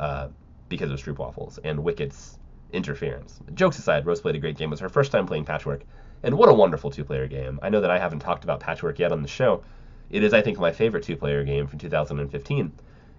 uh, 0.00 0.28
because 0.70 0.90
of 0.90 0.98
Stroopwafels 0.98 1.58
and 1.62 1.78
Wicket's 1.78 2.38
interference. 2.72 3.38
Jokes 3.54 3.78
aside, 3.78 4.06
Rose 4.06 4.20
played 4.20 4.34
a 4.34 4.38
great 4.38 4.56
game. 4.56 4.70
It 4.70 4.70
was 4.70 4.80
her 4.80 4.88
first 4.88 5.12
time 5.12 5.26
playing 5.26 5.44
patchwork, 5.44 5.82
and 6.22 6.36
what 6.36 6.48
a 6.48 6.54
wonderful 6.54 6.90
two 6.90 7.04
player 7.04 7.28
game. 7.28 7.60
I 7.62 7.68
know 7.68 7.82
that 7.82 7.90
I 7.90 7.98
haven't 7.98 8.20
talked 8.20 8.42
about 8.42 8.60
Patchwork 8.60 8.98
yet 8.98 9.12
on 9.12 9.20
the 9.20 9.28
show. 9.28 9.62
It 10.08 10.22
is, 10.22 10.32
I 10.32 10.40
think, 10.40 10.58
my 10.58 10.72
favorite 10.72 11.04
two 11.04 11.16
player 11.16 11.44
game 11.44 11.66
from 11.66 11.78
2015. 11.78 12.72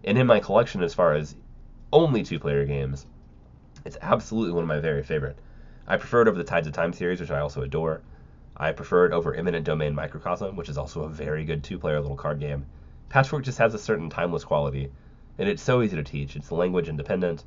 And 0.03 0.17
in 0.17 0.25
my 0.25 0.39
collection, 0.39 0.81
as 0.81 0.95
far 0.95 1.13
as 1.13 1.35
only 1.93 2.23
two 2.23 2.39
player 2.39 2.65
games, 2.65 3.05
it's 3.85 3.97
absolutely 4.01 4.53
one 4.53 4.63
of 4.63 4.67
my 4.67 4.79
very 4.79 5.03
favorite. 5.03 5.37
I 5.87 5.97
prefer 5.97 6.23
it 6.23 6.27
over 6.27 6.37
the 6.37 6.43
Tides 6.43 6.67
of 6.67 6.73
Time 6.73 6.93
series, 6.93 7.19
which 7.19 7.31
I 7.31 7.39
also 7.39 7.61
adore. 7.61 8.01
I 8.57 8.71
prefer 8.71 9.05
it 9.05 9.13
over 9.13 9.35
Eminent 9.35 9.65
Domain 9.65 9.93
Microcosm, 9.93 10.55
which 10.55 10.69
is 10.69 10.77
also 10.79 11.03
a 11.03 11.09
very 11.09 11.45
good 11.45 11.63
two 11.63 11.77
player 11.77 12.01
little 12.01 12.17
card 12.17 12.39
game. 12.39 12.65
Patchwork 13.09 13.43
just 13.43 13.59
has 13.59 13.73
a 13.73 13.79
certain 13.79 14.09
timeless 14.09 14.43
quality, 14.43 14.91
and 15.41 15.49
it's 15.49 15.63
so 15.63 15.81
easy 15.81 15.95
to 15.95 16.03
teach. 16.03 16.35
It's 16.35 16.51
language 16.51 16.87
independent. 16.87 17.45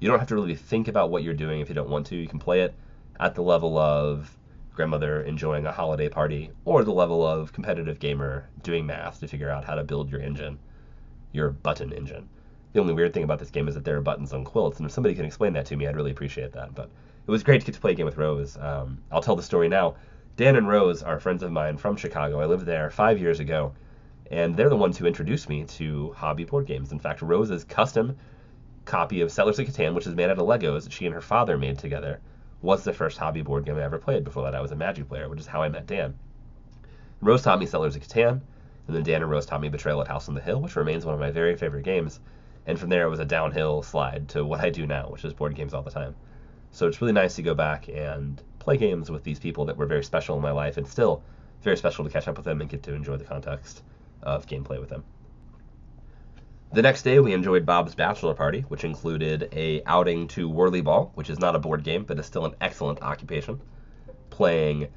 You 0.00 0.08
don't 0.08 0.18
have 0.18 0.26
to 0.28 0.34
really 0.34 0.56
think 0.56 0.88
about 0.88 1.10
what 1.10 1.22
you're 1.22 1.34
doing 1.34 1.60
if 1.60 1.68
you 1.68 1.74
don't 1.74 1.88
want 1.88 2.04
to. 2.06 2.16
You 2.16 2.26
can 2.26 2.40
play 2.40 2.62
it 2.62 2.74
at 3.20 3.36
the 3.36 3.42
level 3.42 3.78
of 3.78 4.36
grandmother 4.74 5.22
enjoying 5.22 5.64
a 5.64 5.70
holiday 5.70 6.08
party, 6.08 6.50
or 6.64 6.82
the 6.82 6.92
level 6.92 7.24
of 7.24 7.52
competitive 7.52 8.00
gamer 8.00 8.48
doing 8.64 8.84
math 8.86 9.20
to 9.20 9.28
figure 9.28 9.50
out 9.50 9.64
how 9.64 9.76
to 9.76 9.84
build 9.84 10.10
your 10.10 10.20
engine, 10.20 10.58
your 11.30 11.50
button 11.50 11.92
engine. 11.92 12.28
The 12.72 12.80
only 12.80 12.92
weird 12.92 13.14
thing 13.14 13.22
about 13.22 13.38
this 13.38 13.50
game 13.50 13.68
is 13.68 13.74
that 13.74 13.84
there 13.84 13.96
are 13.96 14.02
buttons 14.02 14.32
on 14.32 14.44
quilts, 14.44 14.78
and 14.78 14.86
if 14.86 14.92
somebody 14.92 15.14
can 15.14 15.24
explain 15.24 15.52
that 15.52 15.66
to 15.66 15.76
me, 15.76 15.86
I'd 15.86 15.96
really 15.96 16.10
appreciate 16.10 16.52
that. 16.54 16.74
But 16.74 16.90
it 17.24 17.30
was 17.30 17.44
great 17.44 17.60
to 17.60 17.66
get 17.66 17.74
to 17.76 17.80
play 17.80 17.92
a 17.92 17.94
game 17.94 18.06
with 18.06 18.18
Rose. 18.18 18.56
Um, 18.56 18.98
I'll 19.12 19.22
tell 19.22 19.36
the 19.36 19.42
story 19.44 19.68
now. 19.68 19.94
Dan 20.36 20.56
and 20.56 20.66
Rose 20.66 21.04
are 21.04 21.20
friends 21.20 21.44
of 21.44 21.52
mine 21.52 21.76
from 21.76 21.96
Chicago. 21.96 22.40
I 22.40 22.46
lived 22.46 22.66
there 22.66 22.90
five 22.90 23.20
years 23.20 23.38
ago, 23.38 23.74
and 24.30 24.56
they're 24.56 24.68
the 24.68 24.76
ones 24.76 24.98
who 24.98 25.06
introduced 25.06 25.48
me 25.48 25.64
to 25.64 26.12
hobby 26.12 26.44
board 26.44 26.66
games. 26.66 26.92
In 26.92 26.98
fact, 26.98 27.22
Rose's 27.22 27.64
custom 27.64 28.16
copy 28.84 29.20
of 29.20 29.30
Settlers 29.30 29.58
of 29.58 29.66
Catan, 29.66 29.94
which 29.94 30.06
is 30.06 30.14
made 30.14 30.30
out 30.30 30.38
of 30.38 30.46
Legos 30.46 30.84
that 30.84 30.92
she 30.92 31.06
and 31.06 31.14
her 31.14 31.20
father 31.20 31.56
made 31.56 31.78
together, 31.78 32.20
was 32.60 32.84
the 32.84 32.92
first 32.92 33.18
hobby 33.18 33.42
board 33.42 33.64
game 33.64 33.76
I 33.76 33.82
ever 33.82 33.98
played. 33.98 34.24
Before 34.24 34.42
that, 34.44 34.54
I 34.54 34.60
was 34.60 34.72
a 34.72 34.76
Magic 34.76 35.08
player, 35.08 35.28
which 35.28 35.40
is 35.40 35.46
how 35.46 35.62
I 35.62 35.68
met 35.68 35.86
Dan. 35.86 36.14
Rose 37.20 37.42
taught 37.42 37.58
me 37.58 37.66
Settlers 37.66 37.96
of 37.96 38.02
Catan, 38.02 38.40
and 38.86 38.96
then 38.96 39.02
Dan 39.02 39.22
and 39.22 39.30
Rose 39.30 39.46
taught 39.46 39.60
me 39.60 39.68
Betrayal 39.68 40.00
at 40.00 40.08
House 40.08 40.28
on 40.28 40.34
the 40.34 40.40
Hill, 40.40 40.60
which 40.60 40.76
remains 40.76 41.04
one 41.04 41.14
of 41.14 41.20
my 41.20 41.30
very 41.30 41.56
favorite 41.56 41.84
games. 41.84 42.20
And 42.66 42.78
from 42.78 42.90
there, 42.90 43.06
it 43.06 43.10
was 43.10 43.20
a 43.20 43.24
downhill 43.24 43.82
slide 43.82 44.28
to 44.30 44.44
what 44.44 44.60
I 44.60 44.70
do 44.70 44.86
now, 44.86 45.08
which 45.08 45.24
is 45.24 45.32
board 45.32 45.54
games 45.54 45.72
all 45.72 45.82
the 45.82 45.90
time. 45.90 46.14
So 46.70 46.86
it's 46.86 47.00
really 47.00 47.12
nice 47.14 47.36
to 47.36 47.42
go 47.42 47.54
back 47.54 47.88
and 47.88 48.42
play 48.58 48.76
games 48.76 49.10
with 49.10 49.24
these 49.24 49.38
people 49.38 49.64
that 49.66 49.76
were 49.76 49.86
very 49.86 50.04
special 50.04 50.36
in 50.36 50.42
my 50.42 50.50
life, 50.50 50.76
and 50.76 50.86
still 50.86 51.22
very 51.62 51.76
special 51.76 52.04
to 52.04 52.10
catch 52.10 52.28
up 52.28 52.36
with 52.36 52.44
them 52.44 52.60
and 52.60 52.68
get 52.68 52.82
to 52.84 52.94
enjoy 52.94 53.16
the 53.16 53.24
context 53.24 53.82
of 54.22 54.46
gameplay 54.46 54.80
with 54.80 54.90
them. 54.90 55.04
The 56.72 56.82
next 56.82 57.02
day, 57.02 57.18
we 57.18 57.32
enjoyed 57.32 57.64
Bob's 57.64 57.94
bachelor 57.94 58.34
party, 58.34 58.60
which 58.68 58.84
included 58.84 59.48
a 59.52 59.82
outing 59.84 60.28
to 60.28 60.50
Whirly 60.50 60.82
Ball, 60.82 61.10
which 61.14 61.30
is 61.30 61.38
not 61.38 61.56
a 61.56 61.58
board 61.58 61.82
game, 61.82 62.04
but 62.04 62.18
is 62.18 62.26
still 62.26 62.44
an 62.44 62.54
excellent 62.60 63.02
occupation. 63.02 63.60
Playing 64.28 64.88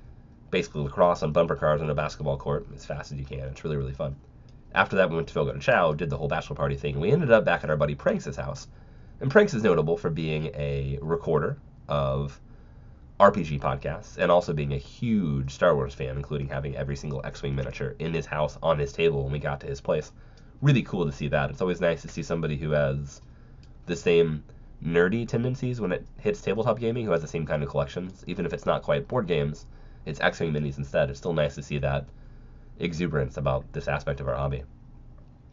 basically 0.50 0.83
lacrosse 0.83 1.23
on 1.23 1.31
bumper 1.31 1.56
cars 1.56 1.81
on 1.81 1.89
a 1.89 1.95
basketball 1.95 2.38
court 2.38 2.68
as 2.75 2.85
fast 2.85 3.13
as 3.13 3.19
you 3.19 3.25
can. 3.25 3.39
It's 3.39 3.63
really, 3.63 3.77
really 3.77 3.94
fun. 3.94 4.18
After 4.75 4.97
that, 4.97 5.09
we 5.09 5.15
went 5.15 5.29
to 5.29 5.33
Fogo 5.33 5.53
de 5.53 5.59
Chao, 5.59 5.94
did 5.94 6.09
the 6.09 6.17
whole 6.17 6.27
bachelor 6.27 6.57
party 6.57 6.75
thing. 6.75 7.00
We 7.00 7.12
ended 7.12 7.31
up 7.31 7.45
back 7.45 7.63
at 7.63 7.69
our 7.69 7.77
buddy 7.77 7.95
Pranks' 7.95 8.35
house. 8.35 8.67
And 9.21 9.31
Pranks 9.31 9.53
is 9.53 9.63
notable 9.63 9.97
for 9.97 10.09
being 10.09 10.47
a 10.47 10.97
recorder 11.01 11.57
of 11.88 12.39
RPG 13.22 13.60
podcasts 13.60 14.18
and 14.18 14.32
also 14.32 14.51
being 14.51 14.74
a 14.74 14.78
huge 14.78 15.51
Star 15.51 15.75
Wars 15.75 15.94
fan, 15.94 16.18
including 16.18 16.48
having 16.48 16.75
every 16.75 16.96
single 16.96 17.22
X 17.24 17.44
Wing 17.44 17.56
miniature 17.56 17.96
in 18.00 18.16
his 18.16 18.25
house 18.25 18.58
on 18.63 18.80
his 18.80 18.92
table 18.92 19.22
when 19.22 19.32
we 19.32 19.38
got 19.38 19.60
to 19.60 19.68
his 19.68 19.80
place 19.80 20.12
really 20.60 20.82
cool 20.82 21.06
to 21.06 21.12
see 21.12 21.28
that. 21.28 21.51
It's 21.51 21.62
always 21.62 21.80
nice 21.80 22.01
to 22.01 22.08
see 22.08 22.24
somebody 22.24 22.58
who 22.58 22.72
has 22.72 23.22
the 23.86 23.96
same 23.96 24.44
nerdy 24.84 25.28
tendencies 25.28 25.80
when 25.80 25.92
it 25.92 26.08
hits 26.20 26.42
tabletop 26.42 26.80
gaming, 26.80 27.06
who 27.06 27.12
has 27.12 27.22
the 27.22 27.28
same 27.28 27.46
kind 27.46 27.62
of 27.62 27.70
collections, 27.70 28.24
even 28.25 28.44
if 28.44 28.54
it's 28.54 28.66
not 28.66 28.82
quite 28.82 29.08
board 29.08 29.28
games, 29.28 29.68
it's 30.08 30.20
X-Wing 30.20 30.51
minis 30.51 30.80
instead. 30.80 31.12
It's 31.12 31.20
still 31.20 31.34
nice 31.34 31.54
to 31.54 31.62
see 31.62 31.78
that 31.78 32.08
exuberance 32.80 33.38
about 33.38 33.72
this 33.72 33.88
aspect 33.88 34.20
of 34.20 34.28
our 34.28 34.36
hobby. 34.36 34.63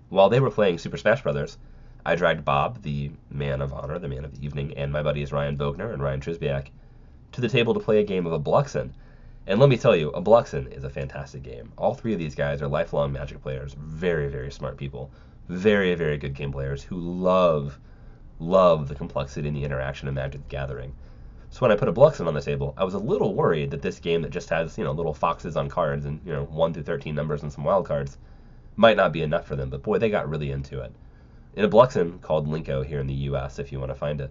While 0.09 0.31
they 0.31 0.41
were 0.41 0.51
playing 0.51 0.79
Super 0.79 0.97
Smash 0.97 1.23
Brothers, 1.23 1.59
I 2.07 2.15
dragged 2.15 2.47
Bob, 2.47 2.81
the 2.81 3.11
man 3.31 3.61
of 3.61 3.75
honor, 3.75 3.99
the 3.99 4.09
man 4.09 4.25
of 4.25 4.35
the 4.35 4.43
evening, 4.43 4.73
and 4.79 4.91
my 4.91 5.03
buddies 5.03 5.33
Ryan 5.33 5.59
Bogner 5.59 5.93
and 5.93 6.03
Ryan 6.03 6.23
Trisbiak 6.23 6.69
to 7.33 7.41
the 7.41 7.49
table 7.49 7.75
to 7.75 7.81
play 7.81 8.01
a 8.01 8.05
game 8.05 8.27
of 8.27 8.43
Abluxxen, 8.43 8.91
and 9.47 9.59
let 9.59 9.71
me 9.71 9.79
tell 9.79 9.97
you, 9.97 10.11
Abluxxen 10.11 10.71
is 10.77 10.85
a 10.85 10.91
fantastic 10.91 11.43
game. 11.43 11.73
All 11.79 11.95
three 11.95 12.13
of 12.13 12.19
these 12.19 12.35
guys 12.35 12.61
are 12.61 12.69
lifelong 12.69 13.13
Magic 13.13 13.41
players, 13.41 13.75
very, 13.79 14.29
very 14.29 14.51
smart 14.51 14.77
people, 14.77 15.11
very, 15.49 15.95
very 15.95 16.19
good 16.19 16.35
game 16.35 16.53
players 16.53 16.83
who 16.83 16.97
love, 16.97 17.79
love 18.41 18.89
the 18.89 18.95
complexity 18.95 19.49
and 19.49 19.57
the 19.57 19.65
interaction 19.65 20.07
of 20.07 20.15
Magic 20.15 20.43
the 20.43 20.51
Gathering. 20.51 20.95
So 21.51 21.61
when 21.61 21.73
I 21.73 21.77
put 21.77 21.89
Abluxxen 21.89 22.27
on 22.27 22.35
the 22.35 22.43
table, 22.43 22.75
I 22.77 22.85
was 22.85 22.93
a 22.93 22.99
little 22.99 23.35
worried 23.35 23.71
that 23.71 23.81
this 23.81 23.99
game 24.01 24.21
that 24.21 24.33
just 24.33 24.51
has, 24.51 24.77
you 24.77 24.85
know, 24.85 24.93
little 24.93 25.15
foxes 25.15 25.57
on 25.57 25.71
cards 25.71 26.05
and, 26.05 26.21
you 26.27 26.33
know, 26.33 26.45
1 26.45 26.75
through 26.75 26.83
13 26.83 27.15
numbers 27.15 27.43
and 27.43 27.51
some 27.51 27.65
wild 27.65 27.87
cards 27.87 28.19
might 28.77 28.99
not 28.99 29.13
be 29.13 29.23
enough 29.23 29.47
for 29.47 29.57
them, 29.57 29.71
but 29.71 29.83
boy, 29.83 29.99
they 29.99 30.11
got 30.11 30.29
really 30.29 30.51
into 30.51 30.81
it. 30.81 30.93
In 31.57 31.69
Abluxxen, 31.69 32.21
called 32.21 32.47
Linko 32.47 32.85
here 32.85 33.01
in 33.01 33.07
the 33.07 33.15
US 33.15 33.59
if 33.59 33.73
you 33.73 33.81
want 33.81 33.91
to 33.91 33.95
find 33.95 34.21
it, 34.21 34.31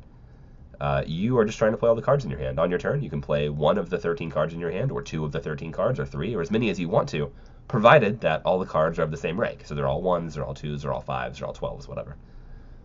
uh, 0.79 1.03
you 1.07 1.37
are 1.37 1.45
just 1.45 1.57
trying 1.57 1.71
to 1.71 1.77
play 1.77 1.89
all 1.89 1.95
the 1.95 2.01
cards 2.01 2.23
in 2.23 2.29
your 2.29 2.39
hand. 2.39 2.59
On 2.59 2.69
your 2.69 2.79
turn, 2.79 3.01
you 3.01 3.09
can 3.09 3.21
play 3.21 3.49
one 3.49 3.77
of 3.77 3.89
the 3.89 3.97
13 3.97 4.29
cards 4.29 4.53
in 4.53 4.59
your 4.59 4.71
hand, 4.71 4.91
or 4.91 5.01
two 5.01 5.25
of 5.25 5.31
the 5.31 5.39
13 5.39 5.71
cards, 5.71 5.99
or 5.99 6.05
three, 6.05 6.35
or 6.35 6.41
as 6.41 6.51
many 6.51 6.69
as 6.69 6.79
you 6.79 6.87
want 6.87 7.09
to, 7.09 7.31
provided 7.67 8.21
that 8.21 8.41
all 8.45 8.59
the 8.59 8.65
cards 8.65 8.99
are 8.99 9.03
of 9.03 9.11
the 9.11 9.17
same 9.17 9.39
rank. 9.39 9.63
So 9.65 9.73
they're 9.73 9.87
all 9.87 10.01
ones, 10.01 10.35
they're 10.35 10.45
all 10.45 10.53
twos, 10.53 10.83
they're 10.83 10.93
all 10.93 11.01
fives, 11.01 11.39
they're 11.39 11.47
all 11.47 11.53
twelves, 11.53 11.87
whatever. 11.87 12.15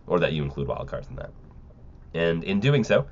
Or 0.07 0.19
that 0.19 0.33
you 0.33 0.43
include 0.43 0.67
wild 0.67 0.87
cards 0.87 1.07
in 1.07 1.15
that. 1.15 1.31
And 2.13 2.43
in 2.43 2.59
doing 2.59 2.83
so, 2.83 3.05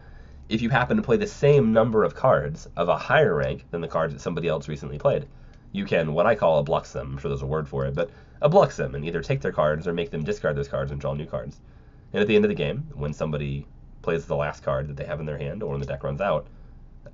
if 0.49 0.61
you 0.61 0.69
happen 0.69 0.97
to 0.97 1.03
play 1.03 1.17
the 1.17 1.27
same 1.27 1.71
number 1.71 2.03
of 2.03 2.13
cards 2.13 2.67
of 2.75 2.89
a 2.89 2.97
higher 2.97 3.35
rank 3.35 3.65
than 3.71 3.81
the 3.81 3.87
cards 3.87 4.13
that 4.13 4.19
somebody 4.19 4.47
else 4.47 4.67
recently 4.67 4.97
played, 4.97 5.27
you 5.71 5.85
can 5.85 6.13
what 6.13 6.25
I 6.25 6.35
call 6.35 6.63
ablux 6.63 6.91
them. 6.91 7.11
I'm 7.11 7.17
sure 7.17 7.29
there's 7.29 7.41
a 7.41 7.47
word 7.47 7.69
for 7.69 7.85
it, 7.85 7.95
but 7.95 8.09
ablux 8.41 8.75
them 8.75 8.95
and 8.95 9.05
either 9.05 9.21
take 9.21 9.41
their 9.41 9.51
cards 9.51 9.87
or 9.87 9.93
make 9.93 10.11
them 10.11 10.23
discard 10.23 10.55
those 10.55 10.67
cards 10.67 10.91
and 10.91 10.99
draw 10.99 11.13
new 11.13 11.25
cards. 11.25 11.61
And 12.11 12.21
at 12.21 12.27
the 12.27 12.35
end 12.35 12.43
of 12.43 12.49
the 12.49 12.55
game, 12.55 12.87
when 12.93 13.13
somebody 13.13 13.65
plays 14.01 14.25
the 14.25 14.35
last 14.35 14.63
card 14.63 14.87
that 14.87 14.97
they 14.97 15.05
have 15.05 15.19
in 15.19 15.25
their 15.25 15.37
hand, 15.37 15.63
or 15.63 15.71
when 15.71 15.79
the 15.79 15.85
deck 15.85 16.03
runs 16.03 16.21
out, 16.21 16.47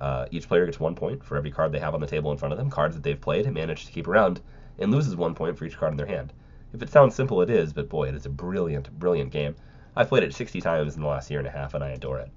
uh, 0.00 0.26
each 0.30 0.48
player 0.48 0.66
gets 0.66 0.78
one 0.78 0.94
point 0.94 1.24
for 1.24 1.36
every 1.36 1.50
card 1.50 1.72
they 1.72 1.78
have 1.78 1.94
on 1.94 2.00
the 2.00 2.06
table 2.06 2.30
in 2.30 2.38
front 2.38 2.52
of 2.52 2.58
them. 2.58 2.70
Cards 2.70 2.94
that 2.94 3.02
they've 3.02 3.20
played 3.20 3.46
and 3.46 3.54
managed 3.54 3.86
to 3.86 3.92
keep 3.92 4.06
around, 4.06 4.40
and 4.78 4.90
loses 4.92 5.16
one 5.16 5.34
point 5.34 5.56
for 5.58 5.64
each 5.64 5.76
card 5.76 5.92
in 5.92 5.96
their 5.96 6.06
hand. 6.06 6.32
If 6.72 6.82
it 6.82 6.90
sounds 6.90 7.14
simple, 7.14 7.42
it 7.42 7.50
is, 7.50 7.72
but 7.72 7.88
boy, 7.88 8.08
it 8.08 8.14
is 8.14 8.26
a 8.26 8.30
brilliant, 8.30 8.90
brilliant 8.98 9.32
game. 9.32 9.56
I've 9.96 10.08
played 10.08 10.22
it 10.22 10.34
60 10.34 10.60
times 10.60 10.94
in 10.94 11.02
the 11.02 11.08
last 11.08 11.30
year 11.30 11.40
and 11.40 11.48
a 11.48 11.50
half, 11.50 11.74
and 11.74 11.82
I 11.82 11.90
adore 11.90 12.18
it. 12.18 12.30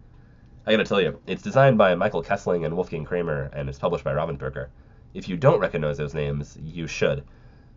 I 0.65 0.71
gotta 0.71 0.83
tell 0.83 1.01
you, 1.01 1.19
it's 1.27 1.41
designed 1.41 1.77
by 1.77 1.95
Michael 1.95 2.23
Kiesling 2.23 2.65
and 2.65 2.75
Wolfgang 2.75 3.03
Kramer, 3.03 3.49
and 3.53 3.67
it's 3.67 3.79
published 3.79 4.03
by 4.03 4.13
Ravensburger. 4.13 4.67
If 5.13 5.27
you 5.27 5.35
don't 5.35 5.59
recognize 5.59 5.97
those 5.97 6.13
names, 6.13 6.57
you 6.63 6.87
should. 6.87 7.23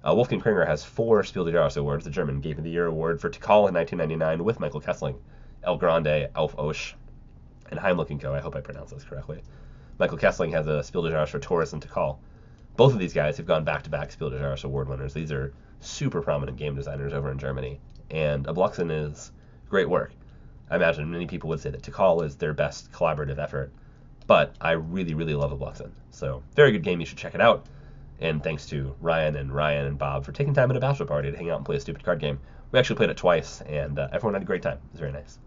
Uh, 0.07 0.15
Wolfgang 0.15 0.41
Kramer 0.41 0.65
has 0.65 0.85
four 0.85 1.25
Spiel 1.25 1.45
des 1.45 1.53
Jahres 1.53 1.77
awards. 1.77 2.05
The 2.05 2.11
German 2.11 2.41
Game 2.41 2.59
of 2.59 2.65
the 2.65 2.71
Year 2.71 2.87
award 2.87 3.21
for 3.21 3.31
Tikal 3.31 3.69
in 3.69 3.75
1999 3.75 4.45
with 4.45 4.61
Michael 4.61 4.81
Kiesling, 4.81 5.17
El 5.67 5.77
Grande, 5.77 6.29
Auf 6.35 6.55
Achse, 6.59 6.95
and 7.71 7.81
Heimlich 7.81 8.21
& 8.21 8.23
Co. 8.23 8.35
I 8.35 8.41
hope 8.41 8.57
I 8.57 8.61
pronounced 8.61 8.93
those 8.93 9.05
correctly. 9.05 9.43
Michael 9.99 10.19
Kiesling 10.19 10.53
has 10.53 10.67
a 10.67 10.83
Spiel 10.83 11.03
des 11.03 11.11
Jahres 11.11 11.29
for 11.29 11.39
Torres 11.39 11.73
and 11.73 11.83
Tikal. 11.83 12.19
Both 12.77 12.93
of 12.93 12.99
these 12.99 13.15
guys 13.15 13.37
have 13.37 13.47
gone 13.47 13.65
back-to-back 13.65 14.11
Spiel 14.11 14.31
des 14.31 14.39
Jahres 14.39 14.65
award 14.65 14.89
winners. 14.89 15.15
These 15.15 15.33
are 15.33 15.55
super 15.81 16.21
prominent 16.21 16.59
game 16.59 16.75
designers 16.75 17.13
over 17.13 17.31
in 17.31 17.39
Germany, 17.39 17.81
and 18.11 18.47
Abluxxen 18.47 18.91
is 18.91 19.33
great 19.69 19.89
work. 19.89 20.13
I 20.71 20.77
imagine 20.77 21.11
many 21.11 21.27
people 21.27 21.49
would 21.51 21.61
say 21.61 21.71
that 21.71 21.83
Tikal 21.83 22.25
is 22.25 22.37
their 22.37 22.53
best 22.53 22.91
collaborative 22.91 23.39
effort, 23.39 23.73
but 24.27 24.55
I 24.61 24.73
really, 24.73 25.15
really 25.15 25.35
love 25.35 25.53
Abluxxen. 25.53 25.91
So, 26.11 26.43
very 26.57 26.73
good 26.73 26.83
game. 26.83 27.01
You 27.01 27.07
should 27.07 27.19
check 27.19 27.35
it 27.35 27.41
out. 27.41 27.67
And 28.21 28.43
thanks 28.43 28.67
to 28.67 28.95
Ryan 29.01 29.37
and 29.37 29.53
Ryan 29.53 29.87
and 29.87 29.99
Bob 29.99 30.25
for 30.25 30.33
taking 30.33 30.55
time 30.55 30.71
at 30.71 30.77
a 30.77 30.81
bachelor 30.81 31.07
party 31.07 31.31
to 31.31 31.37
hang 31.37 31.51
out 31.51 31.59
and 31.59 31.67
play 31.67 31.77
a 31.77 31.81
stupid 31.81 32.05
card 32.05 32.21
game. 32.21 32.39
We 32.73 32.79
actually 32.79 32.97
played 32.97 33.11
it 33.11 33.17
twice, 33.17 33.61
and 33.63 33.99
uh, 33.99 34.09
everyone 34.13 34.35
had 34.35 34.43
a 34.43 34.47
great 34.47 34.63
time. 34.63 34.79
It 34.79 34.93
was 34.93 35.01
very 35.01 35.13
nice. 35.13 35.39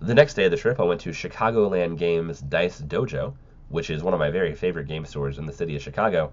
The 0.00 0.14
next 0.14 0.34
day 0.34 0.44
of 0.44 0.50
the 0.50 0.58
trip, 0.58 0.78
I 0.78 0.84
went 0.84 1.00
to 1.00 1.10
Chicagoland 1.10 1.96
Games 1.96 2.42
Dice 2.42 2.82
Dojo, 2.82 3.34
which 3.70 3.88
is 3.88 4.02
one 4.02 4.12
of 4.12 4.20
my 4.20 4.30
very 4.30 4.54
favorite 4.54 4.88
game 4.88 5.06
stores 5.06 5.38
in 5.38 5.46
the 5.46 5.52
city 5.54 5.74
of 5.74 5.80
Chicago. 5.80 6.32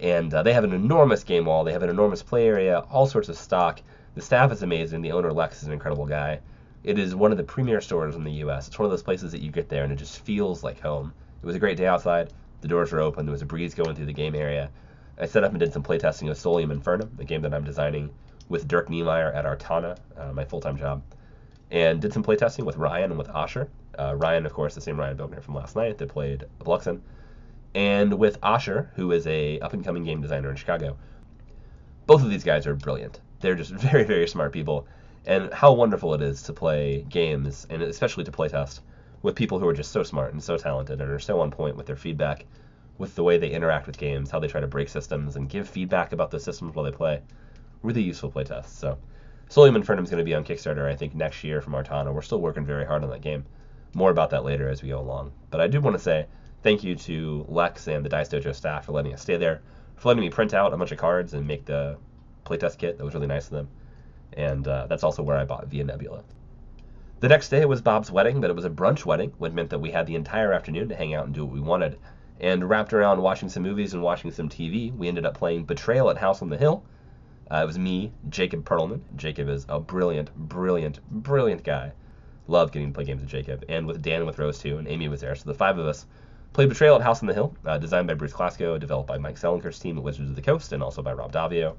And 0.00 0.34
uh, 0.34 0.42
they 0.42 0.52
have 0.52 0.64
an 0.64 0.72
enormous 0.72 1.22
game 1.22 1.44
wall. 1.44 1.62
They 1.62 1.72
have 1.72 1.84
an 1.84 1.88
enormous 1.88 2.24
play 2.24 2.48
area, 2.48 2.80
all 2.90 3.06
sorts 3.06 3.28
of 3.28 3.38
stock. 3.38 3.80
The 4.16 4.22
staff 4.22 4.50
is 4.50 4.64
amazing. 4.64 5.02
The 5.02 5.12
owner, 5.12 5.32
Lex, 5.32 5.62
is 5.62 5.68
an 5.68 5.72
incredible 5.72 6.04
guy. 6.04 6.40
It 6.82 6.98
is 6.98 7.14
one 7.14 7.30
of 7.30 7.38
the 7.38 7.44
premier 7.44 7.80
stores 7.80 8.16
in 8.16 8.24
the 8.24 8.32
U.S. 8.32 8.66
It's 8.66 8.78
one 8.78 8.86
of 8.86 8.90
those 8.90 9.04
places 9.04 9.30
that 9.30 9.40
you 9.40 9.52
get 9.52 9.68
there 9.68 9.84
and 9.84 9.92
it 9.92 9.96
just 9.96 10.18
feels 10.18 10.64
like 10.64 10.80
home. 10.80 11.12
It 11.42 11.46
was 11.46 11.54
a 11.54 11.60
great 11.60 11.76
day 11.76 11.86
outside. 11.86 12.32
The 12.60 12.68
doors 12.68 12.90
were 12.90 13.00
open. 13.00 13.24
There 13.24 13.32
was 13.32 13.42
a 13.42 13.46
breeze 13.46 13.74
going 13.74 13.94
through 13.94 14.06
the 14.06 14.12
game 14.12 14.34
area. 14.34 14.68
I 15.16 15.26
set 15.26 15.44
up 15.44 15.52
and 15.52 15.60
did 15.60 15.72
some 15.72 15.84
playtesting 15.84 16.28
of 16.28 16.36
Solium 16.36 16.76
Infernum, 16.76 17.16
the 17.16 17.24
game 17.24 17.42
that 17.42 17.54
I'm 17.54 17.64
designing 17.64 18.10
with 18.48 18.66
Dirk 18.66 18.88
Knemeyer 18.88 19.32
at 19.32 19.44
Artana, 19.44 19.96
uh, 20.16 20.32
my 20.32 20.44
full-time 20.44 20.76
job, 20.76 21.02
and 21.70 22.00
did 22.00 22.12
some 22.12 22.22
playtesting 22.22 22.64
with 22.64 22.76
Ryan 22.76 23.10
and 23.10 23.18
with 23.18 23.28
Asher. 23.30 23.68
Uh, 23.98 24.14
Ryan, 24.14 24.46
of 24.46 24.52
course, 24.52 24.74
the 24.74 24.80
same 24.80 24.98
Ryan 24.98 25.16
Bogner 25.16 25.42
from 25.42 25.54
last 25.54 25.74
night 25.76 25.98
that 25.98 26.08
played 26.08 26.44
Bluxen, 26.60 27.00
and 27.74 28.14
with 28.18 28.38
Asher, 28.42 28.90
who 28.94 29.12
is 29.12 29.26
a 29.26 29.58
up-and-coming 29.60 30.04
game 30.04 30.20
designer 30.20 30.50
in 30.50 30.56
Chicago. 30.56 30.96
Both 32.06 32.22
of 32.22 32.30
these 32.30 32.44
guys 32.44 32.66
are 32.66 32.74
brilliant. 32.74 33.20
They're 33.40 33.54
just 33.54 33.70
very, 33.72 34.04
very 34.04 34.28
smart 34.28 34.52
people, 34.52 34.86
and 35.26 35.52
how 35.52 35.72
wonderful 35.72 36.14
it 36.14 36.22
is 36.22 36.42
to 36.44 36.52
play 36.52 37.04
games, 37.08 37.66
and 37.68 37.82
especially 37.82 38.24
to 38.24 38.32
playtest 38.32 38.80
with 39.22 39.34
people 39.34 39.58
who 39.58 39.66
are 39.66 39.74
just 39.74 39.90
so 39.90 40.02
smart 40.02 40.32
and 40.32 40.42
so 40.42 40.56
talented 40.56 41.00
and 41.00 41.10
are 41.10 41.18
so 41.18 41.40
on 41.40 41.50
point 41.50 41.76
with 41.76 41.86
their 41.86 41.96
feedback, 41.96 42.46
with 42.98 43.14
the 43.14 43.22
way 43.22 43.38
they 43.38 43.50
interact 43.50 43.86
with 43.86 43.98
games, 43.98 44.30
how 44.30 44.38
they 44.38 44.46
try 44.46 44.60
to 44.60 44.66
break 44.66 44.88
systems 44.88 45.36
and 45.36 45.48
give 45.48 45.68
feedback 45.68 46.12
about 46.12 46.30
the 46.30 46.38
systems 46.38 46.74
while 46.74 46.84
they 46.84 46.92
play. 46.92 47.20
Really 47.82 48.02
useful 48.02 48.30
playtests. 48.30 48.68
So, 48.68 48.98
Solium 49.48 49.80
Infernum 49.80 50.02
is 50.02 50.10
going 50.10 50.18
to 50.18 50.24
be 50.24 50.34
on 50.34 50.44
Kickstarter, 50.44 50.90
I 50.90 50.96
think, 50.96 51.14
next 51.14 51.44
year 51.44 51.60
from 51.60 51.74
Artana. 51.74 52.12
We're 52.12 52.22
still 52.22 52.40
working 52.40 52.66
very 52.66 52.84
hard 52.84 53.04
on 53.04 53.10
that 53.10 53.20
game. 53.20 53.44
More 53.94 54.10
about 54.10 54.30
that 54.30 54.44
later 54.44 54.68
as 54.68 54.82
we 54.82 54.88
go 54.88 54.98
along. 54.98 55.32
But 55.50 55.60
I 55.60 55.68
do 55.68 55.80
want 55.80 55.96
to 55.96 56.02
say 56.02 56.26
thank 56.62 56.82
you 56.82 56.96
to 56.96 57.46
Lex 57.48 57.86
and 57.86 58.04
the 58.04 58.08
Dice 58.08 58.28
Dojo 58.28 58.54
staff 58.54 58.86
for 58.86 58.92
letting 58.92 59.14
us 59.14 59.22
stay 59.22 59.36
there, 59.36 59.62
for 59.94 60.08
letting 60.08 60.22
me 60.22 60.30
print 60.30 60.52
out 60.52 60.72
a 60.72 60.76
bunch 60.76 60.90
of 60.90 60.98
cards 60.98 61.32
and 61.32 61.46
make 61.46 61.64
the 61.64 61.96
playtest 62.44 62.78
kit. 62.78 62.98
That 62.98 63.04
was 63.04 63.14
really 63.14 63.28
nice 63.28 63.44
of 63.46 63.52
them. 63.52 63.68
And 64.32 64.66
uh, 64.66 64.88
that's 64.88 65.04
also 65.04 65.22
where 65.22 65.36
I 65.36 65.44
bought 65.44 65.68
Via 65.68 65.84
Nebula. 65.84 66.24
The 67.20 67.28
next 67.28 67.48
day 67.48 67.64
was 67.64 67.80
Bob's 67.80 68.10
wedding, 68.10 68.40
but 68.40 68.50
it 68.50 68.56
was 68.56 68.64
a 68.64 68.70
brunch 68.70 69.06
wedding, 69.06 69.32
which 69.38 69.52
meant 69.52 69.70
that 69.70 69.78
we 69.78 69.92
had 69.92 70.06
the 70.06 70.16
entire 70.16 70.52
afternoon 70.52 70.88
to 70.88 70.96
hang 70.96 71.14
out 71.14 71.24
and 71.24 71.34
do 71.34 71.44
what 71.44 71.54
we 71.54 71.60
wanted. 71.60 71.98
And 72.40 72.68
wrapped 72.68 72.92
around 72.92 73.22
watching 73.22 73.48
some 73.48 73.62
movies 73.62 73.94
and 73.94 74.02
watching 74.02 74.32
some 74.32 74.48
TV, 74.48 74.94
we 74.94 75.08
ended 75.08 75.24
up 75.24 75.38
playing 75.38 75.64
Betrayal 75.64 76.10
at 76.10 76.18
House 76.18 76.42
on 76.42 76.50
the 76.50 76.58
Hill. 76.58 76.84
Uh, 77.50 77.62
it 77.62 77.66
was 77.66 77.78
me, 77.78 78.12
Jacob 78.28 78.64
Perlman. 78.64 79.00
Jacob 79.16 79.48
is 79.48 79.66
a 79.68 79.78
brilliant, 79.78 80.34
brilliant, 80.36 80.98
brilliant 81.10 81.62
guy. 81.62 81.92
Love 82.48 82.72
getting 82.72 82.88
to 82.88 82.94
play 82.94 83.04
games 83.04 83.20
with 83.20 83.30
Jacob. 83.30 83.64
And 83.68 83.86
with 83.86 84.02
Dan 84.02 84.26
with 84.26 84.38
Rose 84.38 84.58
too, 84.58 84.78
and 84.78 84.88
Amy 84.88 85.08
was 85.08 85.20
there. 85.20 85.34
So 85.34 85.44
the 85.44 85.54
five 85.54 85.78
of 85.78 85.86
us 85.86 86.06
played 86.52 86.68
Betrayal 86.68 86.96
at 86.96 87.02
House 87.02 87.20
on 87.20 87.26
the 87.26 87.34
Hill, 87.34 87.54
uh, 87.64 87.78
designed 87.78 88.08
by 88.08 88.14
Bruce 88.14 88.32
Glassco, 88.32 88.80
developed 88.80 89.08
by 89.08 89.18
Mike 89.18 89.38
Selinker's 89.38 89.78
team 89.78 89.96
at 89.96 90.02
Wizards 90.02 90.30
of 90.30 90.36
the 90.36 90.42
Coast, 90.42 90.72
and 90.72 90.82
also 90.82 91.02
by 91.02 91.12
Rob 91.12 91.32
Daviau. 91.32 91.74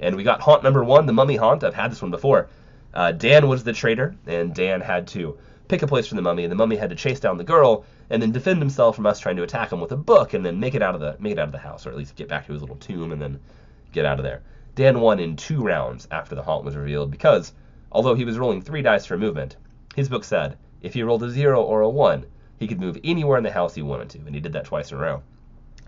And 0.00 0.16
we 0.16 0.24
got 0.24 0.40
haunt 0.40 0.62
number 0.62 0.82
one, 0.82 1.06
the 1.06 1.12
mummy 1.12 1.36
haunt. 1.36 1.62
I've 1.62 1.74
had 1.74 1.90
this 1.90 2.02
one 2.02 2.10
before. 2.10 2.48
Uh, 2.92 3.12
Dan 3.12 3.46
was 3.48 3.62
the 3.62 3.72
traitor, 3.72 4.16
and 4.26 4.54
Dan 4.54 4.80
had 4.80 5.06
to 5.08 5.38
pick 5.68 5.82
a 5.82 5.86
place 5.86 6.06
for 6.06 6.14
the 6.14 6.22
mummy, 6.22 6.44
and 6.44 6.50
the 6.50 6.56
mummy 6.56 6.76
had 6.76 6.90
to 6.90 6.96
chase 6.96 7.20
down 7.20 7.36
the 7.36 7.44
girl 7.44 7.84
and 8.10 8.22
then 8.22 8.32
defend 8.32 8.58
himself 8.58 8.96
from 8.96 9.06
us 9.06 9.18
trying 9.18 9.36
to 9.36 9.42
attack 9.42 9.72
him 9.72 9.80
with 9.80 9.92
a 9.92 9.96
book, 9.96 10.34
and 10.34 10.44
then 10.44 10.58
make 10.58 10.74
it 10.74 10.82
out 10.82 10.94
of 10.94 11.00
the 11.00 11.16
make 11.18 11.32
it 11.32 11.38
out 11.38 11.48
of 11.48 11.52
the 11.52 11.58
house, 11.58 11.86
or 11.86 11.90
at 11.90 11.96
least 11.96 12.16
get 12.16 12.28
back 12.28 12.46
to 12.46 12.52
his 12.52 12.62
little 12.62 12.76
tomb 12.76 13.12
and 13.12 13.20
then 13.20 13.38
get 13.92 14.04
out 14.04 14.18
of 14.18 14.24
there. 14.24 14.42
Dan 14.76 15.00
won 15.00 15.18
in 15.18 15.36
two 15.36 15.62
rounds 15.62 16.06
after 16.10 16.34
the 16.34 16.42
haunt 16.42 16.62
was 16.62 16.76
revealed 16.76 17.10
because, 17.10 17.54
although 17.90 18.14
he 18.14 18.26
was 18.26 18.38
rolling 18.38 18.60
three 18.60 18.82
dice 18.82 19.06
for 19.06 19.16
movement, 19.16 19.56
his 19.94 20.10
book 20.10 20.22
said 20.22 20.58
if 20.82 20.92
he 20.92 21.02
rolled 21.02 21.22
a 21.22 21.30
zero 21.30 21.62
or 21.62 21.80
a 21.80 21.88
one, 21.88 22.26
he 22.58 22.66
could 22.66 22.78
move 22.78 22.98
anywhere 23.02 23.38
in 23.38 23.42
the 23.42 23.50
house 23.50 23.74
he 23.74 23.80
wanted 23.80 24.10
to, 24.10 24.18
and 24.18 24.34
he 24.34 24.40
did 24.40 24.52
that 24.52 24.66
twice 24.66 24.92
in 24.92 24.98
a 24.98 25.00
row. 25.00 25.22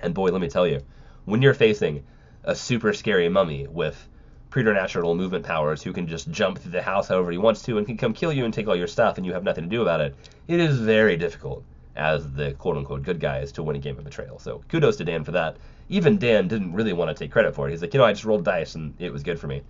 And 0.00 0.14
boy, 0.14 0.30
let 0.30 0.40
me 0.40 0.48
tell 0.48 0.66
you, 0.66 0.80
when 1.26 1.42
you're 1.42 1.52
facing 1.52 2.02
a 2.44 2.54
super 2.54 2.94
scary 2.94 3.28
mummy 3.28 3.66
with 3.66 4.08
preternatural 4.48 5.14
movement 5.14 5.44
powers 5.44 5.82
who 5.82 5.92
can 5.92 6.08
just 6.08 6.30
jump 6.30 6.58
through 6.58 6.72
the 6.72 6.80
house 6.80 7.08
however 7.08 7.30
he 7.30 7.36
wants 7.36 7.60
to 7.64 7.76
and 7.76 7.86
can 7.86 7.98
come 7.98 8.14
kill 8.14 8.32
you 8.32 8.46
and 8.46 8.54
take 8.54 8.68
all 8.68 8.74
your 8.74 8.86
stuff 8.86 9.18
and 9.18 9.26
you 9.26 9.34
have 9.34 9.44
nothing 9.44 9.64
to 9.64 9.70
do 9.70 9.82
about 9.82 10.00
it, 10.00 10.16
it 10.46 10.58
is 10.60 10.78
very 10.78 11.18
difficult 11.18 11.62
as 11.98 12.32
the 12.32 12.52
quote 12.52 12.76
unquote 12.76 13.02
good 13.02 13.20
guys 13.20 13.52
to 13.52 13.62
win 13.62 13.76
a 13.76 13.78
game 13.78 13.98
of 13.98 14.04
betrayal. 14.04 14.38
So 14.38 14.62
kudos 14.68 14.96
to 14.96 15.04
Dan 15.04 15.24
for 15.24 15.32
that. 15.32 15.56
Even 15.88 16.18
Dan 16.18 16.48
didn't 16.48 16.72
really 16.72 16.92
want 16.92 17.08
to 17.08 17.14
take 17.14 17.32
credit 17.32 17.54
for 17.54 17.68
it. 17.68 17.72
He's 17.72 17.82
like, 17.82 17.94
you 17.94 17.98
know, 17.98 18.04
I 18.04 18.12
just 18.12 18.24
rolled 18.24 18.44
dice 18.44 18.74
and 18.74 18.94
it 18.98 19.12
was 19.12 19.22
good 19.22 19.38
for 19.38 19.46
me. 19.46 19.62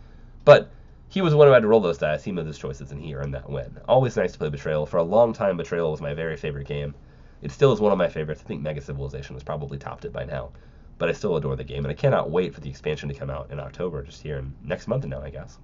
But 0.45 0.71
he 1.09 1.21
was 1.21 1.33
the 1.33 1.37
one 1.37 1.47
who 1.47 1.55
had 1.55 1.63
to 1.63 1.69
roll 1.69 1.81
those 1.81 1.99
dice. 1.99 2.23
He 2.23 2.33
made 2.33 2.47
those 2.47 2.59
choices 2.59 2.93
and 2.93 3.01
he 3.01 3.15
earned 3.15 3.35
that 3.35 3.49
win. 3.49 3.79
Always 3.89 4.17
nice 4.17 4.33
to 4.33 4.39
play 4.39 4.51
Betrayal. 4.51 4.87
For 4.87 4.99
a 4.99 5.03
long 5.03 5.33
time, 5.33 5.57
Betrayal 5.57 5.91
was 5.91 6.01
my 6.01 6.15
very 6.15 6.37
favorite 6.37 6.67
game. 6.67 6.95
It 7.41 7.53
still 7.53 7.73
is 7.73 7.81
one 7.81 7.93
of 7.93 7.99
my 7.99 8.09
favorites. 8.09 8.43
I 8.45 8.49
think 8.49 8.63
Mega 8.63 8.81
Civilization 8.81 9.35
has 9.35 9.43
probably 9.43 9.79
topped 9.79 10.05
it 10.05 10.13
by 10.13 10.25
now 10.25 10.51
but 10.99 11.09
I 11.09 11.13
still 11.13 11.37
adore 11.37 11.57
the 11.57 11.65
game, 11.65 11.85
and 11.85 11.93
I 11.93 11.95
cannot 11.95 12.31
wait 12.31 12.53
for 12.53 12.61
the 12.61 12.69
expansion 12.69 13.09
to 13.09 13.15
come 13.15 13.31
out 13.31 13.51
in 13.51 13.61
October, 13.61 14.03
just 14.03 14.21
here 14.21 14.39
in 14.39 14.53
next 14.65 14.89
month 14.89 15.07
now, 15.07 15.23
I 15.23 15.31
guess. 15.31 15.59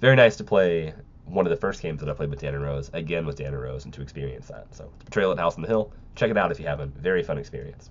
Very 0.00 0.16
nice 0.16 0.36
to 0.36 0.44
play 0.44 0.92
one 1.28 1.46
of 1.46 1.50
the 1.50 1.56
first 1.56 1.82
games 1.82 2.00
that 2.00 2.08
I 2.08 2.14
played 2.14 2.30
with 2.30 2.40
Dan 2.40 2.54
and 2.54 2.62
Rose, 2.62 2.90
again 2.92 3.26
with 3.26 3.36
Dan 3.36 3.54
and 3.54 3.62
Rose, 3.62 3.84
and 3.84 3.94
to 3.94 4.02
experience 4.02 4.48
that. 4.48 4.74
So, 4.74 4.90
Betrayal 5.04 5.32
at 5.32 5.38
House 5.38 5.56
on 5.56 5.62
the 5.62 5.68
Hill, 5.68 5.92
check 6.14 6.30
it 6.30 6.36
out 6.36 6.50
if 6.50 6.58
you 6.58 6.66
haven't. 6.66 6.96
Very 6.96 7.22
fun 7.22 7.38
experience. 7.38 7.90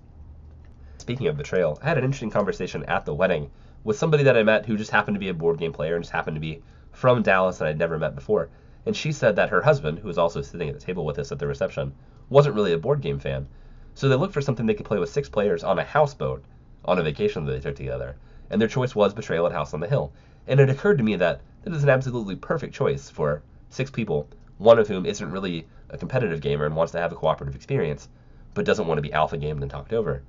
Speaking 0.98 1.26
of 1.28 1.36
Betrayal, 1.36 1.78
I 1.82 1.86
had 1.86 1.98
an 1.98 2.04
interesting 2.04 2.30
conversation 2.30 2.84
at 2.84 3.04
the 3.04 3.14
wedding 3.14 3.50
with 3.84 3.98
somebody 3.98 4.24
that 4.24 4.36
I 4.36 4.42
met 4.42 4.66
who 4.66 4.76
just 4.76 4.90
happened 4.90 5.14
to 5.14 5.20
be 5.20 5.28
a 5.28 5.34
board 5.34 5.58
game 5.58 5.72
player 5.72 5.94
and 5.94 6.04
just 6.04 6.12
happened 6.12 6.36
to 6.36 6.40
be 6.40 6.62
from 6.92 7.22
Dallas 7.22 7.60
and 7.60 7.68
I'd 7.68 7.78
never 7.78 7.98
met 7.98 8.14
before. 8.14 8.50
And 8.84 8.96
she 8.96 9.12
said 9.12 9.36
that 9.36 9.50
her 9.50 9.62
husband, 9.62 9.98
who 9.98 10.08
was 10.08 10.18
also 10.18 10.42
sitting 10.42 10.68
at 10.68 10.74
the 10.74 10.84
table 10.84 11.04
with 11.04 11.18
us 11.18 11.30
at 11.32 11.38
the 11.38 11.46
reception, 11.46 11.92
wasn't 12.28 12.54
really 12.54 12.72
a 12.72 12.78
board 12.78 13.00
game 13.00 13.18
fan, 13.18 13.46
so 13.94 14.08
they 14.08 14.14
looked 14.14 14.34
for 14.34 14.40
something 14.40 14.66
they 14.66 14.74
could 14.74 14.86
play 14.86 14.98
with 14.98 15.10
six 15.10 15.28
players 15.28 15.64
on 15.64 15.78
a 15.78 15.84
houseboat 15.84 16.44
on 16.84 16.98
a 16.98 17.02
vacation 17.02 17.44
that 17.44 17.52
they 17.52 17.60
took 17.60 17.76
together, 17.76 18.16
and 18.50 18.60
their 18.60 18.68
choice 18.68 18.94
was 18.94 19.14
Betrayal 19.14 19.46
at 19.46 19.52
House 19.52 19.74
on 19.74 19.80
the 19.80 19.88
Hill. 19.88 20.12
And 20.46 20.60
it 20.60 20.70
occurred 20.70 20.98
to 20.98 21.04
me 21.04 21.16
that 21.16 21.40
that 21.68 21.76
is 21.76 21.82
an 21.82 21.90
absolutely 21.90 22.34
perfect 22.34 22.74
choice 22.74 23.10
for 23.10 23.42
six 23.68 23.90
people, 23.90 24.26
one 24.56 24.78
of 24.78 24.88
whom 24.88 25.04
isn't 25.04 25.30
really 25.30 25.66
a 25.90 25.98
competitive 25.98 26.40
gamer 26.40 26.64
and 26.64 26.74
wants 26.74 26.92
to 26.92 26.98
have 26.98 27.12
a 27.12 27.16
cooperative 27.16 27.54
experience, 27.54 28.08
but 28.54 28.64
doesn't 28.64 28.86
want 28.86 28.96
to 28.96 29.02
be 29.02 29.12
alpha 29.12 29.36
gamed 29.36 29.60
and 29.60 29.70
talked 29.70 29.92
over 29.92 30.22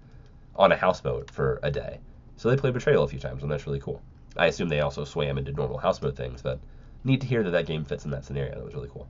on 0.55 0.73
a 0.73 0.75
houseboat 0.75 1.31
for 1.31 1.59
a 1.63 1.71
day. 1.71 1.99
So 2.35 2.49
they 2.49 2.57
played 2.57 2.73
Betrayal 2.73 3.03
a 3.03 3.07
few 3.07 3.19
times, 3.19 3.41
and 3.41 3.51
that's 3.51 3.65
really 3.65 3.79
cool. 3.79 4.01
I 4.35 4.47
assume 4.47 4.67
they 4.67 4.81
also 4.81 5.05
swam 5.05 5.37
and 5.37 5.45
did 5.45 5.55
normal 5.55 5.77
houseboat 5.77 6.17
things, 6.17 6.41
but 6.41 6.59
neat 7.05 7.21
to 7.21 7.27
hear 7.27 7.43
that 7.43 7.51
that 7.51 7.65
game 7.65 7.85
fits 7.85 8.03
in 8.03 8.11
that 8.11 8.25
scenario. 8.25 8.55
That 8.55 8.65
was 8.65 8.75
really 8.75 8.89
cool. 8.91 9.07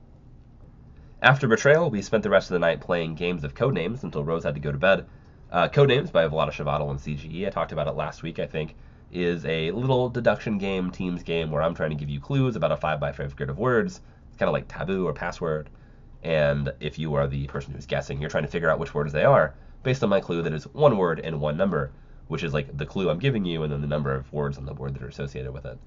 After 1.22 1.48
Betrayal, 1.48 1.90
we 1.90 2.00
spent 2.00 2.22
the 2.22 2.30
rest 2.30 2.48
of 2.48 2.54
the 2.54 2.60
night 2.60 2.80
playing 2.80 3.16
games 3.16 3.42
of 3.42 3.54
Codenames 3.54 4.04
until 4.04 4.24
Rose 4.24 4.44
had 4.44 4.54
to 4.54 4.60
go 4.60 4.70
to 4.70 4.78
bed. 4.78 5.06
Uh, 5.50 5.68
Codenames 5.68 6.12
by 6.12 6.28
Vlaada 6.28 6.52
Chvátil 6.52 6.90
and 6.90 7.00
CGE, 7.00 7.46
I 7.46 7.50
talked 7.50 7.72
about 7.72 7.88
it 7.88 7.96
last 7.96 8.22
week, 8.22 8.38
I 8.38 8.46
think, 8.46 8.76
is 9.12 9.44
a 9.44 9.70
little 9.72 10.08
deduction 10.08 10.58
game, 10.58 10.90
teams 10.90 11.22
game, 11.22 11.50
where 11.50 11.62
I'm 11.62 11.74
trying 11.74 11.90
to 11.90 11.96
give 11.96 12.08
you 12.08 12.20
clues 12.20 12.56
about 12.56 12.72
a 12.72 12.76
5x5 12.76 13.36
grid 13.36 13.50
of 13.50 13.58
words. 13.58 14.00
It's 14.28 14.36
kind 14.36 14.48
of 14.48 14.52
like 14.52 14.68
taboo 14.68 15.06
or 15.06 15.12
password. 15.12 15.68
And 16.22 16.72
if 16.80 16.98
you 16.98 17.14
are 17.14 17.26
the 17.26 17.46
person 17.46 17.72
who's 17.72 17.86
guessing, 17.86 18.20
you're 18.20 18.30
trying 18.30 18.44
to 18.44 18.50
figure 18.50 18.70
out 18.70 18.78
which 18.78 18.94
words 18.94 19.12
they 19.12 19.24
are 19.24 19.54
based 19.82 20.02
on 20.02 20.10
my 20.10 20.20
clue 20.20 20.42
that 20.42 20.52
is 20.52 20.64
one 20.74 20.96
word 20.96 21.20
and 21.20 21.40
one 21.40 21.56
number, 21.56 21.90
which 22.28 22.42
is 22.42 22.52
like 22.52 22.76
the 22.76 22.86
clue 22.86 23.08
I'm 23.08 23.18
giving 23.18 23.44
you 23.44 23.62
and 23.62 23.72
then 23.72 23.80
the 23.80 23.86
number 23.86 24.14
of 24.14 24.32
words 24.32 24.58
on 24.58 24.66
the 24.66 24.74
board 24.74 24.94
that 24.94 25.02
are 25.02 25.08
associated 25.08 25.52
with 25.52 25.64
it. 25.64 25.78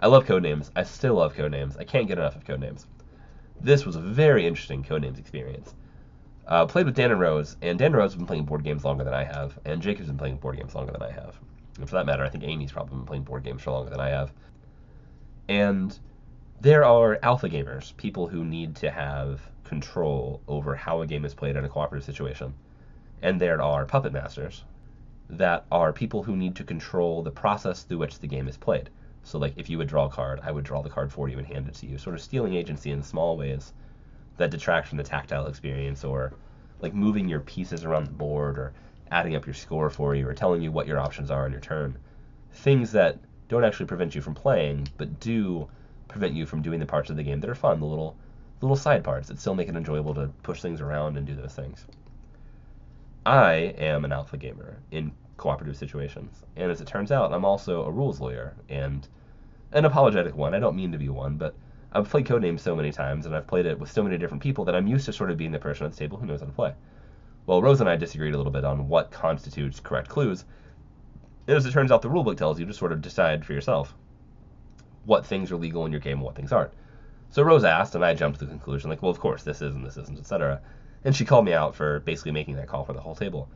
I 0.00 0.06
love 0.06 0.26
Codenames. 0.26 0.70
I 0.76 0.84
still 0.84 1.14
love 1.14 1.34
Codenames. 1.34 1.78
I 1.78 1.84
can't 1.84 2.06
get 2.06 2.18
enough 2.18 2.36
of 2.36 2.44
Codenames. 2.44 2.86
This 3.60 3.84
was 3.84 3.96
a 3.96 4.00
very 4.00 4.46
interesting 4.46 4.84
Codenames 4.84 5.18
experience. 5.18 5.74
Uh, 6.46 6.66
played 6.66 6.86
with 6.86 6.94
Dan 6.94 7.10
and 7.10 7.20
Rose, 7.20 7.56
and 7.60 7.78
Dan 7.78 7.86
and 7.86 7.96
Rose 7.96 8.12
have 8.12 8.18
been 8.18 8.26
playing 8.26 8.44
board 8.44 8.64
games 8.64 8.84
longer 8.84 9.04
than 9.04 9.12
I 9.12 9.24
have, 9.24 9.58
and 9.64 9.82
Jacob's 9.82 10.08
been 10.08 10.16
playing 10.16 10.36
board 10.36 10.56
games 10.56 10.74
longer 10.74 10.92
than 10.92 11.02
I 11.02 11.10
have. 11.10 11.38
And 11.78 11.88
for 11.88 11.96
that 11.96 12.06
matter, 12.06 12.24
I 12.24 12.28
think 12.28 12.44
Amy's 12.44 12.72
probably 12.72 12.96
been 12.96 13.06
playing 13.06 13.22
board 13.22 13.44
games 13.44 13.62
for 13.62 13.70
longer 13.70 13.90
than 13.90 14.00
I 14.00 14.08
have. 14.08 14.32
And 15.48 15.98
there 16.60 16.84
are 16.84 17.18
alpha 17.22 17.48
gamers, 17.48 17.96
people 17.96 18.26
who 18.26 18.44
need 18.44 18.74
to 18.76 18.90
have 18.90 19.40
control 19.64 20.42
over 20.48 20.74
how 20.74 21.02
a 21.02 21.06
game 21.06 21.24
is 21.24 21.34
played 21.34 21.56
in 21.56 21.64
a 21.64 21.68
cooperative 21.68 22.04
situation. 22.04 22.54
And 23.22 23.40
there 23.40 23.62
are 23.62 23.86
puppet 23.86 24.12
masters 24.12 24.64
that 25.30 25.66
are 25.70 25.92
people 25.92 26.22
who 26.22 26.36
need 26.36 26.56
to 26.56 26.64
control 26.64 27.22
the 27.22 27.30
process 27.30 27.82
through 27.82 27.98
which 27.98 28.18
the 28.18 28.26
game 28.26 28.48
is 28.48 28.56
played. 28.56 28.90
So, 29.22 29.38
like, 29.38 29.54
if 29.56 29.68
you 29.68 29.78
would 29.78 29.88
draw 29.88 30.06
a 30.06 30.10
card, 30.10 30.40
I 30.42 30.50
would 30.50 30.64
draw 30.64 30.82
the 30.82 30.88
card 30.88 31.12
for 31.12 31.28
you 31.28 31.38
and 31.38 31.46
hand 31.46 31.68
it 31.68 31.74
to 31.74 31.86
you, 31.86 31.98
sort 31.98 32.14
of 32.14 32.22
stealing 32.22 32.54
agency 32.54 32.90
in 32.90 33.02
small 33.02 33.36
ways 33.36 33.72
that 34.38 34.50
detract 34.50 34.88
from 34.88 34.96
the 34.98 35.04
tactile 35.04 35.46
experience, 35.46 36.02
or 36.02 36.32
like 36.80 36.94
moving 36.94 37.28
your 37.28 37.40
pieces 37.40 37.84
around 37.84 38.06
the 38.06 38.12
board, 38.12 38.56
or 38.56 38.72
adding 39.10 39.36
up 39.36 39.46
your 39.46 39.54
score 39.54 39.90
for 39.90 40.14
you, 40.14 40.28
or 40.28 40.34
telling 40.34 40.62
you 40.62 40.72
what 40.72 40.86
your 40.86 41.00
options 41.00 41.30
are 41.30 41.44
on 41.44 41.52
your 41.52 41.60
turn. 41.60 41.96
Things 42.52 42.92
that 42.92 43.18
don't 43.48 43.64
actually 43.64 43.86
prevent 43.86 44.14
you 44.14 44.20
from 44.20 44.34
playing, 44.34 44.88
but 44.96 45.20
do 45.20 45.68
prevent 46.08 46.34
you 46.34 46.46
from 46.46 46.62
doing 46.62 46.80
the 46.80 46.86
parts 46.86 47.10
of 47.10 47.16
the 47.16 47.22
game 47.22 47.40
that 47.40 47.50
are 47.50 47.54
fun, 47.54 47.80
the 47.80 47.86
little 47.86 48.16
little 48.60 48.76
side 48.76 49.04
parts 49.04 49.28
that 49.28 49.38
still 49.38 49.54
make 49.54 49.68
it 49.68 49.76
enjoyable 49.76 50.14
to 50.14 50.26
push 50.42 50.60
things 50.60 50.80
around 50.80 51.16
and 51.16 51.26
do 51.26 51.34
those 51.34 51.54
things. 51.54 51.86
I 53.24 53.74
am 53.78 54.04
an 54.04 54.10
alpha 54.10 54.36
gamer 54.36 54.78
in 54.90 55.12
cooperative 55.36 55.76
situations, 55.76 56.42
and 56.56 56.70
as 56.70 56.80
it 56.80 56.88
turns 56.88 57.12
out, 57.12 57.32
I'm 57.32 57.44
also 57.44 57.84
a 57.84 57.90
rules 57.90 58.20
lawyer 58.20 58.54
and 58.68 59.06
an 59.72 59.84
apologetic 59.84 60.34
one. 60.34 60.54
I 60.54 60.58
don't 60.58 60.76
mean 60.76 60.92
to 60.92 60.98
be 60.98 61.08
one, 61.08 61.36
but 61.36 61.54
I've 61.92 62.08
played 62.08 62.26
Codenames 62.26 62.60
so 62.60 62.76
many 62.76 62.92
times 62.92 63.26
and 63.26 63.34
I've 63.34 63.46
played 63.46 63.66
it 63.66 63.78
with 63.78 63.90
so 63.90 64.02
many 64.02 64.18
different 64.18 64.42
people 64.42 64.64
that 64.66 64.74
I'm 64.74 64.86
used 64.86 65.06
to 65.06 65.12
sort 65.12 65.30
of 65.30 65.38
being 65.38 65.52
the 65.52 65.58
person 65.58 65.86
at 65.86 65.92
the 65.92 65.98
table 65.98 66.18
who 66.18 66.26
knows 66.26 66.40
how 66.40 66.46
to 66.46 66.52
play. 66.52 66.74
Well, 67.48 67.62
Rose 67.62 67.80
and 67.80 67.88
I 67.88 67.96
disagreed 67.96 68.34
a 68.34 68.36
little 68.36 68.52
bit 68.52 68.66
on 68.66 68.88
what 68.88 69.10
constitutes 69.10 69.80
correct 69.80 70.10
clues. 70.10 70.44
As 71.46 71.64
it 71.64 71.72
turns 71.72 71.90
out, 71.90 72.02
the 72.02 72.10
rulebook 72.10 72.36
tells 72.36 72.60
you 72.60 72.66
to 72.66 72.74
sort 72.74 72.92
of 72.92 73.00
decide 73.00 73.42
for 73.42 73.54
yourself 73.54 73.94
what 75.06 75.24
things 75.24 75.50
are 75.50 75.56
legal 75.56 75.86
in 75.86 75.90
your 75.90 76.02
game 76.02 76.18
and 76.18 76.26
what 76.26 76.34
things 76.34 76.52
aren't. 76.52 76.74
So 77.30 77.42
Rose 77.42 77.64
asked, 77.64 77.94
and 77.94 78.04
I 78.04 78.12
jumped 78.12 78.40
to 78.40 78.44
the 78.44 78.50
conclusion, 78.50 78.90
like, 78.90 79.00
well, 79.00 79.10
of 79.10 79.18
course, 79.18 79.44
this 79.44 79.62
is 79.62 79.74
and 79.74 79.82
this 79.82 79.96
isn't, 79.96 80.18
etc. 80.18 80.60
And 81.04 81.16
she 81.16 81.24
called 81.24 81.46
me 81.46 81.54
out 81.54 81.74
for 81.74 82.00
basically 82.00 82.32
making 82.32 82.56
that 82.56 82.68
call 82.68 82.84
for 82.84 82.92
the 82.92 83.00
whole 83.00 83.14
table. 83.14 83.48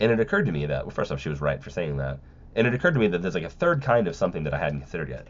And 0.00 0.10
it 0.10 0.20
occurred 0.20 0.46
to 0.46 0.52
me 0.52 0.64
that, 0.64 0.86
well, 0.86 0.94
first 0.94 1.12
off, 1.12 1.20
she 1.20 1.28
was 1.28 1.42
right 1.42 1.62
for 1.62 1.68
saying 1.68 1.98
that. 1.98 2.20
And 2.56 2.66
it 2.66 2.72
occurred 2.72 2.94
to 2.94 3.00
me 3.00 3.08
that 3.08 3.20
there's 3.20 3.34
like 3.34 3.44
a 3.44 3.50
third 3.50 3.82
kind 3.82 4.08
of 4.08 4.16
something 4.16 4.44
that 4.44 4.54
I 4.54 4.58
hadn't 4.58 4.80
considered 4.80 5.10
yet. 5.10 5.28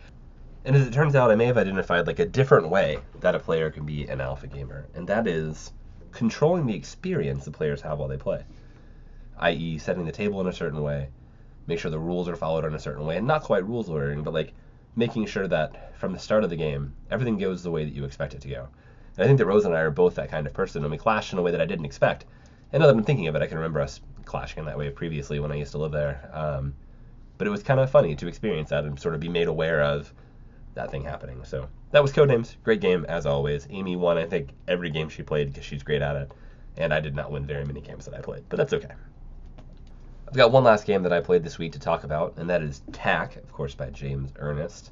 And 0.64 0.76
as 0.76 0.86
it 0.86 0.94
turns 0.94 1.16
out, 1.16 1.32
I 1.32 1.34
may 1.34 1.46
have 1.46 1.58
identified 1.58 2.06
like 2.06 2.20
a 2.20 2.26
different 2.26 2.68
way 2.68 3.00
that 3.18 3.34
a 3.34 3.40
player 3.40 3.72
can 3.72 3.84
be 3.84 4.06
an 4.06 4.20
alpha 4.20 4.46
gamer, 4.46 4.86
and 4.94 5.08
that 5.08 5.26
is 5.26 5.72
controlling 6.14 6.66
the 6.66 6.74
experience 6.74 7.44
the 7.44 7.50
players 7.50 7.82
have 7.82 7.98
while 7.98 8.08
they 8.08 8.16
play. 8.16 8.44
I.e., 9.36 9.78
setting 9.78 10.04
the 10.04 10.12
table 10.12 10.40
in 10.40 10.46
a 10.46 10.52
certain 10.52 10.82
way, 10.82 11.08
make 11.66 11.78
sure 11.78 11.90
the 11.90 11.98
rules 11.98 12.28
are 12.28 12.36
followed 12.36 12.64
in 12.64 12.74
a 12.74 12.78
certain 12.78 13.04
way, 13.04 13.16
and 13.16 13.26
not 13.26 13.42
quite 13.42 13.66
rules 13.66 13.88
lawyering, 13.88 14.22
but 14.22 14.32
like 14.32 14.52
making 14.96 15.26
sure 15.26 15.48
that 15.48 15.98
from 15.98 16.12
the 16.12 16.18
start 16.18 16.44
of 16.44 16.50
the 16.50 16.56
game, 16.56 16.94
everything 17.10 17.36
goes 17.36 17.62
the 17.62 17.70
way 17.70 17.84
that 17.84 17.94
you 17.94 18.04
expect 18.04 18.34
it 18.34 18.40
to 18.42 18.48
go. 18.48 18.68
And 19.16 19.24
I 19.24 19.26
think 19.26 19.38
that 19.38 19.46
Rose 19.46 19.64
and 19.64 19.74
I 19.74 19.80
are 19.80 19.90
both 19.90 20.14
that 20.14 20.30
kind 20.30 20.46
of 20.46 20.52
person, 20.52 20.82
and 20.82 20.90
we 20.90 20.98
clash 20.98 21.32
in 21.32 21.38
a 21.38 21.42
way 21.42 21.50
that 21.50 21.60
I 21.60 21.66
didn't 21.66 21.84
expect. 21.84 22.24
And 22.72 22.80
now 22.80 22.86
that 22.86 22.96
I'm 22.96 23.04
thinking 23.04 23.26
of 23.26 23.34
it, 23.34 23.42
I 23.42 23.46
can 23.46 23.58
remember 23.58 23.80
us 23.80 24.00
clashing 24.24 24.60
in 24.60 24.66
that 24.66 24.78
way 24.78 24.90
previously 24.90 25.40
when 25.40 25.52
I 25.52 25.56
used 25.56 25.72
to 25.72 25.78
live 25.78 25.92
there. 25.92 26.30
Um, 26.32 26.74
but 27.38 27.46
it 27.46 27.50
was 27.50 27.62
kind 27.62 27.80
of 27.80 27.90
funny 27.90 28.14
to 28.16 28.28
experience 28.28 28.70
that 28.70 28.84
and 28.84 28.98
sort 28.98 29.14
of 29.14 29.20
be 29.20 29.28
made 29.28 29.48
aware 29.48 29.82
of 29.82 30.12
that 30.74 30.90
thing 30.90 31.04
happening. 31.04 31.44
So 31.44 31.68
that 31.90 32.02
was 32.02 32.12
Codenames. 32.12 32.56
Great 32.64 32.80
game 32.80 33.04
as 33.08 33.26
always. 33.26 33.66
Amy 33.70 33.96
won, 33.96 34.18
I 34.18 34.26
think, 34.26 34.50
every 34.68 34.90
game 34.90 35.08
she 35.08 35.22
played 35.22 35.48
because 35.52 35.64
she's 35.64 35.82
great 35.82 36.02
at 36.02 36.16
it, 36.16 36.32
and 36.76 36.92
I 36.92 37.00
did 37.00 37.14
not 37.14 37.30
win 37.30 37.46
very 37.46 37.64
many 37.64 37.80
games 37.80 38.04
that 38.06 38.14
I 38.14 38.20
played, 38.20 38.44
but 38.48 38.56
that's 38.56 38.72
okay. 38.72 38.92
I've 40.26 40.34
got 40.34 40.50
one 40.50 40.64
last 40.64 40.86
game 40.86 41.02
that 41.04 41.12
I 41.12 41.20
played 41.20 41.44
this 41.44 41.58
week 41.58 41.72
to 41.72 41.78
talk 41.78 42.02
about, 42.02 42.34
and 42.36 42.50
that 42.50 42.62
is 42.62 42.82
Tak, 42.92 43.36
of 43.36 43.52
course, 43.52 43.74
by 43.74 43.90
James 43.90 44.32
Ernest 44.36 44.90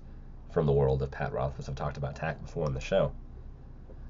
from 0.53 0.67
the 0.67 0.73
world 0.73 1.03
of 1.03 1.11
Pat 1.11 1.33
Rothfuss. 1.33 1.69
I've 1.69 1.75
talked 1.75 1.97
about 1.97 2.15
Tak 2.15 2.41
before 2.41 2.67
on 2.67 2.75
the 2.75 2.81
show. 2.81 3.13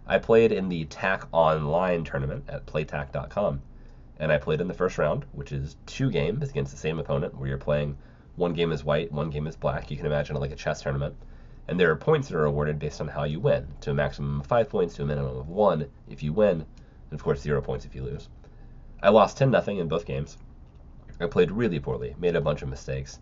I 0.06 0.18
played 0.18 0.52
in 0.52 0.68
the 0.68 0.84
Tak 0.86 1.28
Online 1.32 2.04
tournament 2.04 2.44
at 2.48 2.66
playtak.com, 2.66 3.62
and 4.18 4.32
I 4.32 4.38
played 4.38 4.60
in 4.60 4.68
the 4.68 4.74
first 4.74 4.98
round, 4.98 5.24
which 5.32 5.52
is 5.52 5.76
two 5.86 6.10
games 6.10 6.50
against 6.50 6.72
the 6.72 6.78
same 6.78 6.98
opponent, 6.98 7.38
where 7.38 7.48
you're 7.48 7.56
playing 7.56 7.96
one 8.36 8.52
game 8.52 8.72
is 8.72 8.84
white, 8.84 9.12
one 9.12 9.30
game 9.30 9.46
is 9.46 9.56
black. 9.56 9.90
You 9.90 9.96
can 9.96 10.06
imagine 10.06 10.36
it 10.36 10.40
like 10.40 10.52
a 10.52 10.56
chess 10.56 10.82
tournament. 10.82 11.14
And 11.68 11.78
there 11.78 11.90
are 11.90 11.96
points 11.96 12.28
that 12.28 12.36
are 12.36 12.44
awarded 12.44 12.78
based 12.78 13.00
on 13.00 13.08
how 13.08 13.24
you 13.24 13.40
win, 13.40 13.68
to 13.82 13.90
a 13.90 13.94
maximum 13.94 14.40
of 14.40 14.46
five 14.46 14.68
points 14.68 14.94
to 14.96 15.02
a 15.02 15.06
minimum 15.06 15.36
of 15.36 15.48
one 15.48 15.88
if 16.08 16.22
you 16.22 16.32
win, 16.32 16.66
and 17.10 17.12
of 17.12 17.22
course 17.22 17.40
zero 17.40 17.62
points 17.62 17.84
if 17.84 17.94
you 17.94 18.02
lose. 18.02 18.28
I 19.02 19.10
lost 19.10 19.36
10 19.36 19.50
0 19.50 19.78
in 19.78 19.88
both 19.88 20.06
games. 20.06 20.38
I 21.20 21.26
played 21.26 21.50
really 21.50 21.78
poorly, 21.78 22.14
made 22.18 22.36
a 22.36 22.40
bunch 22.40 22.62
of 22.62 22.68
mistakes. 22.68 23.18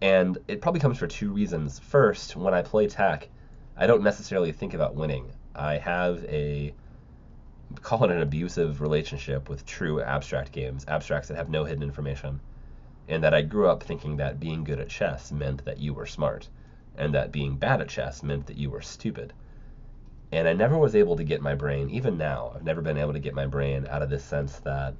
And 0.00 0.38
it 0.46 0.60
probably 0.60 0.80
comes 0.80 0.98
for 0.98 1.06
two 1.06 1.32
reasons. 1.32 1.78
First, 1.78 2.36
when 2.36 2.54
I 2.54 2.62
play 2.62 2.86
Tak, 2.86 3.28
I 3.76 3.86
don't 3.86 4.02
necessarily 4.02 4.52
think 4.52 4.74
about 4.74 4.94
winning. 4.94 5.32
I 5.54 5.78
have 5.78 6.24
a 6.24 6.74
call 7.82 8.04
it 8.04 8.10
an 8.10 8.22
abusive 8.22 8.80
relationship 8.80 9.48
with 9.48 9.66
true 9.66 10.00
abstract 10.00 10.52
games, 10.52 10.84
abstracts 10.86 11.28
that 11.28 11.36
have 11.36 11.48
no 11.48 11.64
hidden 11.64 11.82
information, 11.82 12.40
and 13.08 13.24
that 13.24 13.34
I 13.34 13.42
grew 13.42 13.68
up 13.68 13.82
thinking 13.82 14.16
that 14.16 14.40
being 14.40 14.64
good 14.64 14.80
at 14.80 14.88
chess 14.88 15.32
meant 15.32 15.64
that 15.64 15.78
you 15.78 15.94
were 15.94 16.06
smart, 16.06 16.48
and 16.96 17.14
that 17.14 17.32
being 17.32 17.56
bad 17.56 17.80
at 17.80 17.88
chess 17.88 18.22
meant 18.22 18.46
that 18.46 18.56
you 18.56 18.70
were 18.70 18.80
stupid. 18.80 19.32
And 20.32 20.48
I 20.48 20.52
never 20.52 20.76
was 20.76 20.96
able 20.96 21.16
to 21.16 21.24
get 21.24 21.40
my 21.40 21.54
brain, 21.54 21.88
even 21.90 22.18
now, 22.18 22.52
I've 22.54 22.64
never 22.64 22.82
been 22.82 22.98
able 22.98 23.12
to 23.12 23.18
get 23.18 23.34
my 23.34 23.46
brain 23.46 23.86
out 23.88 24.02
of 24.02 24.10
this 24.10 24.24
sense 24.24 24.58
that 24.60 24.94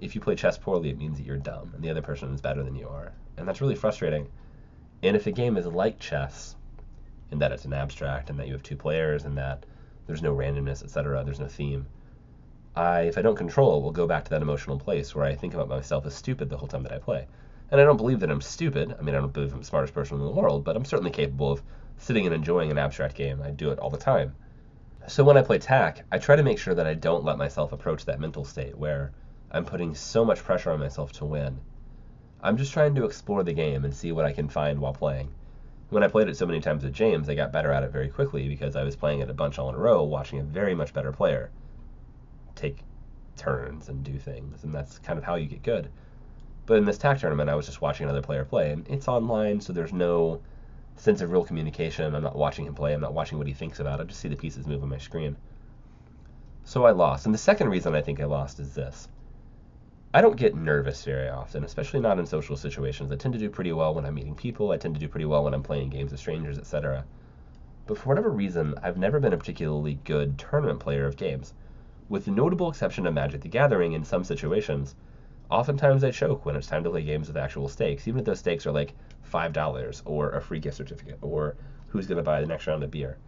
if 0.00 0.14
you 0.14 0.20
play 0.20 0.34
chess 0.34 0.58
poorly, 0.58 0.90
it 0.90 0.98
means 0.98 1.18
that 1.18 1.26
you're 1.26 1.36
dumb 1.36 1.72
and 1.74 1.82
the 1.82 1.90
other 1.90 2.02
person 2.02 2.32
is 2.32 2.40
better 2.40 2.62
than 2.62 2.76
you 2.76 2.88
are. 2.88 3.12
And 3.36 3.46
that's 3.46 3.60
really 3.60 3.74
frustrating. 3.74 4.28
And 5.02 5.16
if 5.16 5.26
a 5.26 5.32
game 5.32 5.56
is 5.56 5.66
like 5.66 5.98
chess, 5.98 6.56
in 7.32 7.38
that 7.38 7.50
it's 7.50 7.64
an 7.64 7.72
abstract 7.72 8.30
and 8.30 8.38
that 8.38 8.46
you 8.46 8.52
have 8.52 8.62
two 8.62 8.76
players 8.76 9.24
and 9.24 9.36
that 9.38 9.64
there's 10.06 10.22
no 10.22 10.34
randomness, 10.34 10.84
etc., 10.84 11.24
there's 11.24 11.40
no 11.40 11.48
theme, 11.48 11.86
I, 12.76 13.02
if 13.02 13.18
I 13.18 13.22
don't 13.22 13.36
control 13.36 13.82
will 13.82 13.90
go 13.90 14.06
back 14.06 14.24
to 14.24 14.30
that 14.30 14.42
emotional 14.42 14.78
place 14.78 15.14
where 15.14 15.24
I 15.24 15.34
think 15.34 15.54
about 15.54 15.68
myself 15.68 16.06
as 16.06 16.14
stupid 16.14 16.48
the 16.48 16.56
whole 16.56 16.68
time 16.68 16.82
that 16.84 16.92
I 16.92 16.98
play. 16.98 17.26
And 17.70 17.80
I 17.80 17.84
don't 17.84 17.96
believe 17.96 18.20
that 18.20 18.30
I'm 18.30 18.40
stupid. 18.40 18.94
I 18.98 19.02
mean, 19.02 19.14
I 19.14 19.18
don't 19.18 19.32
believe 19.32 19.52
I'm 19.52 19.60
the 19.60 19.64
smartest 19.64 19.94
person 19.94 20.18
in 20.18 20.24
the 20.24 20.30
world, 20.30 20.64
but 20.64 20.76
I'm 20.76 20.84
certainly 20.84 21.10
capable 21.10 21.52
of 21.52 21.62
sitting 21.96 22.26
and 22.26 22.34
enjoying 22.34 22.70
an 22.70 22.78
abstract 22.78 23.14
game. 23.14 23.40
I 23.42 23.50
do 23.50 23.70
it 23.70 23.78
all 23.78 23.90
the 23.90 23.96
time. 23.96 24.34
So 25.08 25.24
when 25.24 25.36
I 25.36 25.42
play 25.42 25.58
Tak, 25.58 26.04
I 26.12 26.18
try 26.18 26.36
to 26.36 26.42
make 26.42 26.58
sure 26.58 26.74
that 26.74 26.86
I 26.86 26.94
don't 26.94 27.24
let 27.24 27.38
myself 27.38 27.72
approach 27.72 28.04
that 28.04 28.20
mental 28.20 28.44
state 28.44 28.76
where 28.76 29.12
I'm 29.50 29.64
putting 29.64 29.94
so 29.94 30.24
much 30.24 30.44
pressure 30.44 30.70
on 30.70 30.80
myself 30.80 31.12
to 31.12 31.24
win. 31.24 31.60
I'm 32.40 32.56
just 32.56 32.72
trying 32.72 32.94
to 32.96 33.04
explore 33.04 33.42
the 33.42 33.52
game 33.52 33.84
and 33.84 33.94
see 33.94 34.12
what 34.12 34.24
I 34.24 34.32
can 34.32 34.48
find 34.48 34.80
while 34.80 34.92
playing. 34.92 35.30
When 35.90 36.02
I 36.02 36.08
played 36.08 36.28
it 36.28 36.36
so 36.36 36.46
many 36.46 36.60
times 36.60 36.84
with 36.84 36.94
James, 36.94 37.28
I 37.28 37.34
got 37.34 37.52
better 37.52 37.70
at 37.70 37.82
it 37.82 37.92
very 37.92 38.08
quickly 38.08 38.48
because 38.48 38.76
I 38.76 38.82
was 38.82 38.96
playing 38.96 39.20
it 39.20 39.30
a 39.30 39.34
bunch 39.34 39.58
all 39.58 39.68
in 39.68 39.74
a 39.74 39.78
row, 39.78 40.02
watching 40.02 40.38
a 40.38 40.44
very 40.44 40.74
much 40.74 40.94
better 40.94 41.12
player 41.12 41.50
take 42.54 42.78
turns 43.36 43.88
and 43.88 44.04
do 44.04 44.18
things, 44.18 44.64
and 44.64 44.74
that's 44.74 44.98
kind 44.98 45.18
of 45.18 45.24
how 45.24 45.34
you 45.34 45.46
get 45.46 45.62
good. 45.62 45.90
But 46.66 46.78
in 46.78 46.84
this 46.84 46.98
Tak 46.98 47.18
tournament, 47.18 47.50
I 47.50 47.54
was 47.54 47.66
just 47.66 47.80
watching 47.80 48.04
another 48.04 48.22
player 48.22 48.44
play, 48.44 48.72
and 48.72 48.86
it's 48.88 49.08
online, 49.08 49.60
so 49.60 49.72
there's 49.72 49.92
no 49.92 50.40
sense 50.96 51.20
of 51.20 51.30
real 51.30 51.44
communication. 51.44 52.14
I'm 52.14 52.22
not 52.22 52.36
watching 52.36 52.66
him 52.66 52.74
play. 52.74 52.92
I'm 52.92 53.00
not 53.00 53.14
watching 53.14 53.38
what 53.38 53.46
he 53.46 53.52
thinks 53.52 53.80
about. 53.80 54.00
I 54.00 54.04
just 54.04 54.20
see 54.20 54.28
the 54.28 54.36
pieces 54.36 54.66
move 54.66 54.82
on 54.82 54.88
my 54.88 54.98
screen. 54.98 55.36
So 56.64 56.84
I 56.84 56.92
lost. 56.92 57.26
And 57.26 57.34
the 57.34 57.38
second 57.38 57.70
reason 57.70 57.94
I 57.94 58.02
think 58.02 58.20
I 58.20 58.24
lost 58.24 58.60
is 58.60 58.74
this. 58.74 59.08
I 60.14 60.20
don't 60.20 60.36
get 60.36 60.54
nervous 60.54 61.04
very 61.04 61.28
often, 61.28 61.64
especially 61.64 62.00
not 62.00 62.18
in 62.18 62.26
social 62.26 62.56
situations. 62.56 63.10
I 63.10 63.16
tend 63.16 63.32
to 63.32 63.40
do 63.40 63.48
pretty 63.48 63.72
well 63.72 63.94
when 63.94 64.04
I'm 64.04 64.14
meeting 64.14 64.34
people. 64.34 64.70
I 64.70 64.76
tend 64.76 64.94
to 64.94 65.00
do 65.00 65.08
pretty 65.08 65.24
well 65.24 65.44
when 65.44 65.54
I'm 65.54 65.62
playing 65.62 65.88
games 65.88 66.12
with 66.12 66.20
strangers, 66.20 66.58
etc. 66.58 67.04
But 67.86 67.98
for 67.98 68.10
whatever 68.10 68.30
reason, 68.30 68.74
I've 68.82 68.98
never 68.98 69.18
been 69.18 69.32
a 69.32 69.38
particularly 69.38 69.98
good 70.04 70.38
tournament 70.38 70.80
player 70.80 71.06
of 71.06 71.16
games. 71.16 71.54
With 72.08 72.26
the 72.26 72.30
notable 72.30 72.68
exception 72.68 73.06
of 73.06 73.14
Magic 73.14 73.40
the 73.40 73.48
Gathering 73.48 73.94
in 73.94 74.04
some 74.04 74.22
situations, 74.22 74.94
oftentimes 75.52 76.02
I 76.02 76.10
choke 76.10 76.46
when 76.46 76.56
it's 76.56 76.66
time 76.66 76.82
to 76.84 76.90
play 76.90 77.02
games 77.02 77.28
with 77.28 77.36
actual 77.36 77.68
stakes, 77.68 78.08
even 78.08 78.20
if 78.20 78.24
those 78.24 78.38
stakes 78.38 78.66
are 78.66 78.72
like 78.72 78.94
$5 79.30 80.02
or 80.06 80.30
a 80.30 80.40
free 80.40 80.58
gift 80.58 80.78
certificate 80.78 81.18
or 81.20 81.56
who's 81.88 82.06
going 82.06 82.16
to 82.16 82.22
buy 82.22 82.40
the 82.40 82.46
next 82.46 82.66
round 82.66 82.82
of 82.82 82.90
beer. 82.90 83.18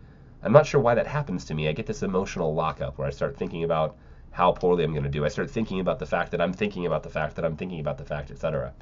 I'm 0.43 0.53
not 0.53 0.67
sure 0.67 0.81
why 0.81 0.95
that 0.95 1.07
happens 1.07 1.45
to 1.47 1.55
me. 1.55 1.69
I 1.69 1.73
get 1.73 1.87
this 1.87 2.03
emotional 2.03 2.55
lockup 2.55 2.97
where 2.97 3.07
I 3.07 3.11
start 3.11 3.37
thinking 3.37 3.65
about 3.65 3.97
how 4.31 4.53
poorly 4.53 4.85
I'm 4.85 4.93
going 4.93 5.05
to 5.05 5.11
do. 5.11 5.25
I 5.25 5.29
start 5.29 5.51
thinking 5.51 5.81
about 5.81 5.99
the 5.99 6.07
fact 6.07 6.31
that 6.31 6.41
I'm 6.41 6.53
thinking 6.53 6.87
about 6.87 7.03
the 7.03 7.11
fact 7.11 7.37
that 7.37 7.45
I'm 7.45 7.57
thinking 7.57 7.81
about 7.81 7.99
the 7.99 8.05
fact, 8.05 8.31
etc. 8.31 8.73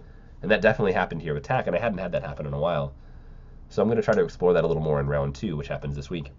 And 0.40 0.50
that 0.50 0.62
definitely 0.62 0.92
happened 0.92 1.22
here 1.22 1.34
with 1.34 1.42
Tak, 1.42 1.66
and 1.66 1.76
I 1.76 1.80
hadn't 1.80 1.98
had 1.98 2.12
that 2.12 2.24
happen 2.24 2.46
in 2.46 2.54
a 2.54 2.58
while. 2.58 2.94
So 3.68 3.82
I'm 3.82 3.88
going 3.88 3.96
to 3.96 4.02
try 4.02 4.14
to 4.14 4.24
explore 4.24 4.52
that 4.52 4.64
a 4.64 4.66
little 4.66 4.82
more 4.82 5.00
in 5.00 5.06
round 5.08 5.34
two, 5.34 5.56
which 5.56 5.68
happens 5.68 5.96
this 5.96 6.10
week. 6.10 6.30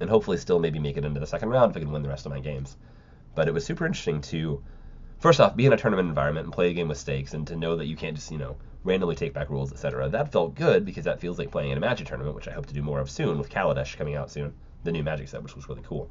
And 0.00 0.08
hopefully 0.08 0.38
still 0.38 0.58
maybe 0.58 0.78
make 0.78 0.96
it 0.96 1.04
into 1.04 1.20
the 1.20 1.26
second 1.26 1.50
round 1.50 1.70
if 1.70 1.76
I 1.76 1.80
can 1.80 1.92
win 1.92 2.02
the 2.02 2.08
rest 2.08 2.24
of 2.24 2.32
my 2.32 2.40
games. 2.40 2.76
But 3.34 3.48
it 3.48 3.54
was 3.54 3.64
super 3.64 3.86
interesting 3.86 4.20
to, 4.22 4.62
first 5.22 5.40
off, 5.40 5.54
be 5.56 5.66
in 5.66 5.72
a 5.72 5.76
tournament 5.76 6.08
environment 6.08 6.46
and 6.46 6.52
play 6.52 6.68
a 6.68 6.74
game 6.74 6.88
with 6.88 6.98
stakes 6.98 7.32
and 7.32 7.46
to 7.46 7.54
know 7.54 7.76
that 7.76 7.86
you 7.86 7.96
can't 7.96 8.16
just, 8.16 8.32
you 8.32 8.38
know, 8.38 8.56
randomly 8.82 9.14
take 9.14 9.32
back 9.32 9.48
rules, 9.50 9.72
etc. 9.72 10.08
That 10.08 10.32
felt 10.32 10.56
good 10.56 10.84
because 10.84 11.04
that 11.04 11.20
feels 11.20 11.38
like 11.38 11.52
playing 11.52 11.70
in 11.70 11.78
a 11.78 11.80
Magic 11.80 12.08
tournament, 12.08 12.34
which 12.34 12.48
I 12.48 12.52
hope 12.52 12.66
to 12.66 12.74
do 12.74 12.82
more 12.82 12.98
of 12.98 13.08
soon 13.08 13.38
with 13.38 13.48
Kaladesh 13.48 13.96
coming 13.96 14.16
out 14.16 14.32
soon, 14.32 14.52
the 14.82 14.90
new 14.90 15.04
Magic 15.04 15.28
set, 15.28 15.42
which 15.42 15.54
was 15.54 15.68
really 15.68 15.82
cool. 15.86 16.10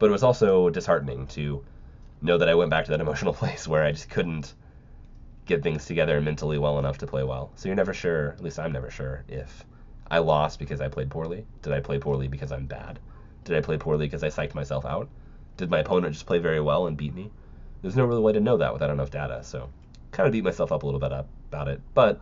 But 0.00 0.06
it 0.06 0.12
was 0.12 0.24
also 0.24 0.70
disheartening 0.70 1.28
to 1.28 1.64
know 2.20 2.36
that 2.36 2.48
I 2.48 2.54
went 2.54 2.70
back 2.70 2.86
to 2.86 2.90
that 2.90 3.00
emotional 3.06 3.32
place 3.32 3.68
where 3.68 3.84
I 3.84 3.92
just 3.92 4.10
couldn't 4.10 4.54
get 5.46 5.62
things 5.62 5.86
together 5.86 6.20
mentally 6.20 6.58
well 6.58 6.80
enough 6.80 6.98
to 6.98 7.06
play 7.06 7.22
well. 7.22 7.52
So 7.54 7.68
you're 7.68 7.76
never 7.76 7.94
sure, 7.94 8.30
at 8.30 8.42
least 8.42 8.58
I'm 8.58 8.72
never 8.72 8.90
sure, 8.90 9.24
if 9.28 9.64
I 10.10 10.18
lost 10.18 10.58
because 10.58 10.80
I 10.80 10.88
played 10.88 11.10
poorly. 11.10 11.46
Did 11.62 11.72
I 11.72 11.80
play 11.80 11.98
poorly 12.00 12.26
because 12.26 12.50
I'm 12.50 12.66
bad? 12.66 12.98
Did 13.44 13.56
I 13.56 13.60
play 13.60 13.78
poorly 13.78 14.06
because 14.06 14.24
I 14.24 14.28
psyched 14.28 14.54
myself 14.54 14.84
out? 14.84 15.08
Did 15.56 15.70
my 15.70 15.78
opponent 15.78 16.14
just 16.14 16.26
play 16.26 16.38
very 16.38 16.60
well 16.60 16.88
and 16.88 16.96
beat 16.96 17.14
me? 17.14 17.30
There's 17.82 17.96
no 17.96 18.04
real 18.04 18.22
way 18.22 18.32
to 18.32 18.40
know 18.40 18.56
that 18.58 18.72
without 18.72 18.90
enough 18.90 19.10
data, 19.10 19.42
so 19.42 19.70
kind 20.12 20.26
of 20.26 20.32
beat 20.32 20.44
myself 20.44 20.72
up 20.72 20.82
a 20.82 20.86
little 20.86 21.00
bit 21.00 21.12
about 21.12 21.68
it. 21.68 21.80
But 21.94 22.20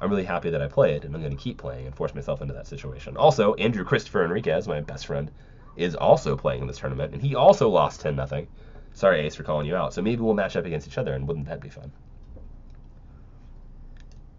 I'm 0.00 0.10
really 0.10 0.24
happy 0.24 0.50
that 0.50 0.60
I 0.60 0.68
played, 0.68 1.04
and 1.04 1.14
I'm 1.14 1.22
going 1.22 1.36
to 1.36 1.42
keep 1.42 1.58
playing 1.58 1.86
and 1.86 1.94
force 1.94 2.14
myself 2.14 2.42
into 2.42 2.54
that 2.54 2.66
situation. 2.66 3.16
Also, 3.16 3.54
Andrew 3.54 3.84
Christopher 3.84 4.24
Enriquez, 4.24 4.66
my 4.66 4.80
best 4.80 5.06
friend, 5.06 5.30
is 5.76 5.94
also 5.94 6.36
playing 6.36 6.62
in 6.62 6.66
this 6.66 6.78
tournament, 6.78 7.12
and 7.12 7.22
he 7.22 7.34
also 7.34 7.68
lost 7.68 8.00
10 8.00 8.16
0 8.26 8.46
Sorry, 8.94 9.20
Ace, 9.20 9.34
for 9.34 9.42
calling 9.42 9.66
you 9.66 9.74
out. 9.74 9.94
So 9.94 10.02
maybe 10.02 10.20
we'll 10.20 10.34
match 10.34 10.56
up 10.56 10.66
against 10.66 10.86
each 10.86 10.98
other, 10.98 11.14
and 11.14 11.26
wouldn't 11.26 11.46
that 11.46 11.60
be 11.60 11.70
fun? 11.70 11.92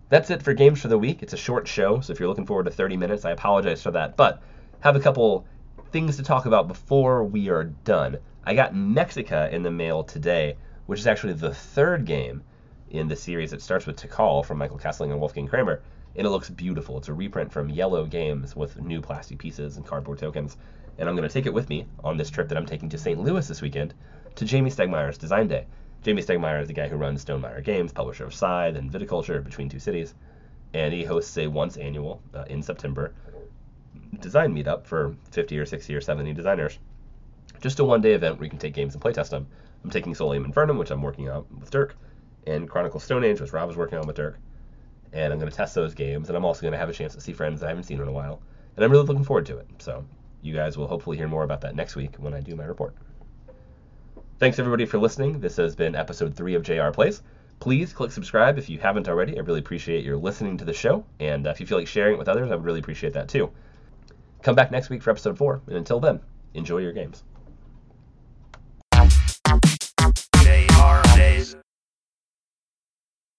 That's 0.09 0.29
it 0.29 0.43
for 0.43 0.53
games 0.53 0.79
for 0.79 0.89
the 0.89 0.97
week. 0.97 1.23
It's 1.23 1.33
a 1.33 1.37
short 1.37 1.67
show, 1.67 1.99
so 2.01 2.13
if 2.13 2.19
you're 2.19 2.29
looking 2.29 2.45
forward 2.45 2.65
to 2.65 2.71
30 2.71 2.97
minutes, 2.97 3.25
I 3.25 3.31
apologize 3.31 3.81
for 3.81 3.91
that. 3.91 4.15
But 4.15 4.43
have 4.81 4.95
a 4.95 4.99
couple 4.99 5.47
things 5.91 6.17
to 6.17 6.23
talk 6.23 6.45
about 6.45 6.67
before 6.67 7.23
we 7.23 7.49
are 7.49 7.63
done. 7.63 8.19
I 8.45 8.55
got 8.55 8.73
Mexica 8.73 9.49
in 9.53 9.63
the 9.63 9.71
mail 9.71 10.03
today, 10.03 10.57
which 10.85 10.99
is 10.99 11.07
actually 11.07 11.31
the 11.31 11.53
third 11.53 12.03
game 12.03 12.43
in 12.89 13.07
the 13.07 13.15
series. 13.15 13.53
It 13.53 13.61
starts 13.61 13.85
with 13.85 13.95
Tikal 13.95 14.43
from 14.43 14.57
Michael 14.57 14.77
Kiesling 14.77 15.11
and 15.11 15.19
Wolfgang 15.19 15.47
Kramer, 15.47 15.81
and 16.17 16.27
it 16.27 16.29
looks 16.29 16.49
beautiful. 16.49 16.97
It's 16.97 17.07
a 17.07 17.13
reprint 17.13 17.53
from 17.53 17.69
Yellow 17.69 18.05
Games 18.05 18.53
with 18.53 18.81
new 18.81 18.99
plastic 18.99 19.39
pieces 19.39 19.77
and 19.77 19.85
cardboard 19.85 20.19
tokens. 20.19 20.57
And 20.97 21.07
I'm 21.07 21.15
going 21.15 21.27
to 21.27 21.33
take 21.33 21.45
it 21.45 21.53
with 21.53 21.69
me 21.69 21.87
on 22.03 22.17
this 22.17 22.29
trip 22.29 22.49
that 22.49 22.57
I'm 22.57 22.65
taking 22.65 22.89
to 22.89 22.97
St. 22.97 23.17
Louis 23.17 23.47
this 23.47 23.61
weekend 23.61 23.93
to 24.35 24.43
Jamey 24.43 24.73
Stegmaier's 24.73 25.17
Design 25.17 25.47
Day. 25.47 25.65
Jamie 26.01 26.21
Stegmaier 26.21 26.61
is 26.61 26.67
the 26.67 26.73
guy 26.73 26.89
who 26.89 26.97
runs 26.97 27.23
Stonemaier 27.23 27.63
Games, 27.63 27.93
publisher 27.93 28.25
of 28.25 28.33
Scythe 28.33 28.75
and 28.75 28.91
Viticulture 28.91 29.41
between 29.41 29.69
two 29.69 29.79
cities, 29.79 30.15
and 30.73 30.93
he 30.93 31.05
hosts 31.05 31.37
a 31.37 31.47
once 31.47 31.77
annual 31.77 32.21
uh, 32.33 32.43
in 32.49 32.61
September 32.61 33.13
design 34.19 34.53
meetup 34.53 34.85
for 34.85 35.15
50 35.31 35.57
or 35.57 35.65
60 35.65 35.95
or 35.95 36.01
70 36.01 36.33
designers. 36.33 36.77
Just 37.63 37.79
a 37.79 37.85
one 37.85 38.01
day 38.01 38.11
event 38.11 38.37
where 38.37 38.43
you 38.43 38.49
can 38.49 38.59
take 38.59 38.73
games 38.73 38.93
and 38.93 39.01
playtest 39.01 39.29
them. 39.29 39.47
I'm 39.85 39.89
taking 39.89 40.13
Solium 40.13 40.45
Infernum, 40.45 40.77
which 40.77 40.91
I'm 40.91 41.01
working 41.01 41.29
on 41.29 41.45
with 41.61 41.71
Dirk, 41.71 41.95
and 42.45 42.69
Chronicle 42.69 42.99
Stone 42.99 43.23
Age, 43.23 43.39
which 43.39 43.53
Rob 43.53 43.69
is 43.69 43.77
working 43.77 43.97
on 43.97 44.05
with 44.05 44.17
Dirk. 44.17 44.37
And 45.13 45.31
I'm 45.31 45.39
going 45.39 45.49
to 45.49 45.55
test 45.55 45.73
those 45.73 45.93
games, 45.93 46.27
and 46.27 46.35
I'm 46.35 46.43
also 46.43 46.59
going 46.59 46.73
to 46.73 46.77
have 46.77 46.89
a 46.89 46.93
chance 46.93 47.15
to 47.15 47.21
see 47.21 47.31
friends 47.31 47.61
that 47.61 47.67
I 47.67 47.69
haven't 47.69 47.85
seen 47.85 48.01
in 48.01 48.07
a 48.09 48.11
while. 48.11 48.41
And 48.75 48.83
I'm 48.83 48.91
really 48.91 49.05
looking 49.05 49.23
forward 49.23 49.45
to 49.45 49.59
it. 49.59 49.67
So 49.77 50.03
you 50.41 50.53
guys 50.53 50.77
will 50.77 50.87
hopefully 50.87 51.15
hear 51.15 51.29
more 51.29 51.45
about 51.45 51.61
that 51.61 51.73
next 51.73 51.95
week 51.95 52.17
when 52.17 52.33
I 52.33 52.41
do 52.41 52.53
my 52.53 52.65
report. 52.65 52.95
Thanks 54.39 54.59
everybody 54.59 54.85
for 54.85 54.97
listening. 54.97 55.39
This 55.39 55.55
has 55.55 55.73
been 55.73 55.95
episode 55.95 56.35
three 56.35 56.55
of 56.55 56.63
JR 56.63 56.89
Plays. 56.89 57.21
Please 57.61 57.93
click 57.93 58.11
subscribe 58.11 58.57
if 58.57 58.69
you 58.69 58.77
haven't 58.77 59.07
already. 59.07 59.37
I 59.37 59.39
really 59.39 59.61
appreciate 59.61 60.03
your 60.03 60.17
listening 60.17 60.57
to 60.57 60.65
the 60.65 60.73
show. 60.73 61.05
And 61.21 61.47
uh, 61.47 61.51
if 61.51 61.61
you 61.61 61.65
feel 61.65 61.77
like 61.77 61.87
sharing 61.87 62.15
it 62.15 62.19
with 62.19 62.27
others, 62.27 62.51
I 62.51 62.55
would 62.55 62.65
really 62.65 62.81
appreciate 62.81 63.13
that 63.13 63.29
too. 63.29 63.53
Come 64.41 64.55
back 64.55 64.69
next 64.69 64.89
week 64.89 65.01
for 65.01 65.11
episode 65.11 65.37
four. 65.37 65.61
And 65.67 65.77
until 65.77 66.01
then, 66.01 66.19
enjoy 66.55 66.79
your 66.79 66.91
games. 66.91 67.23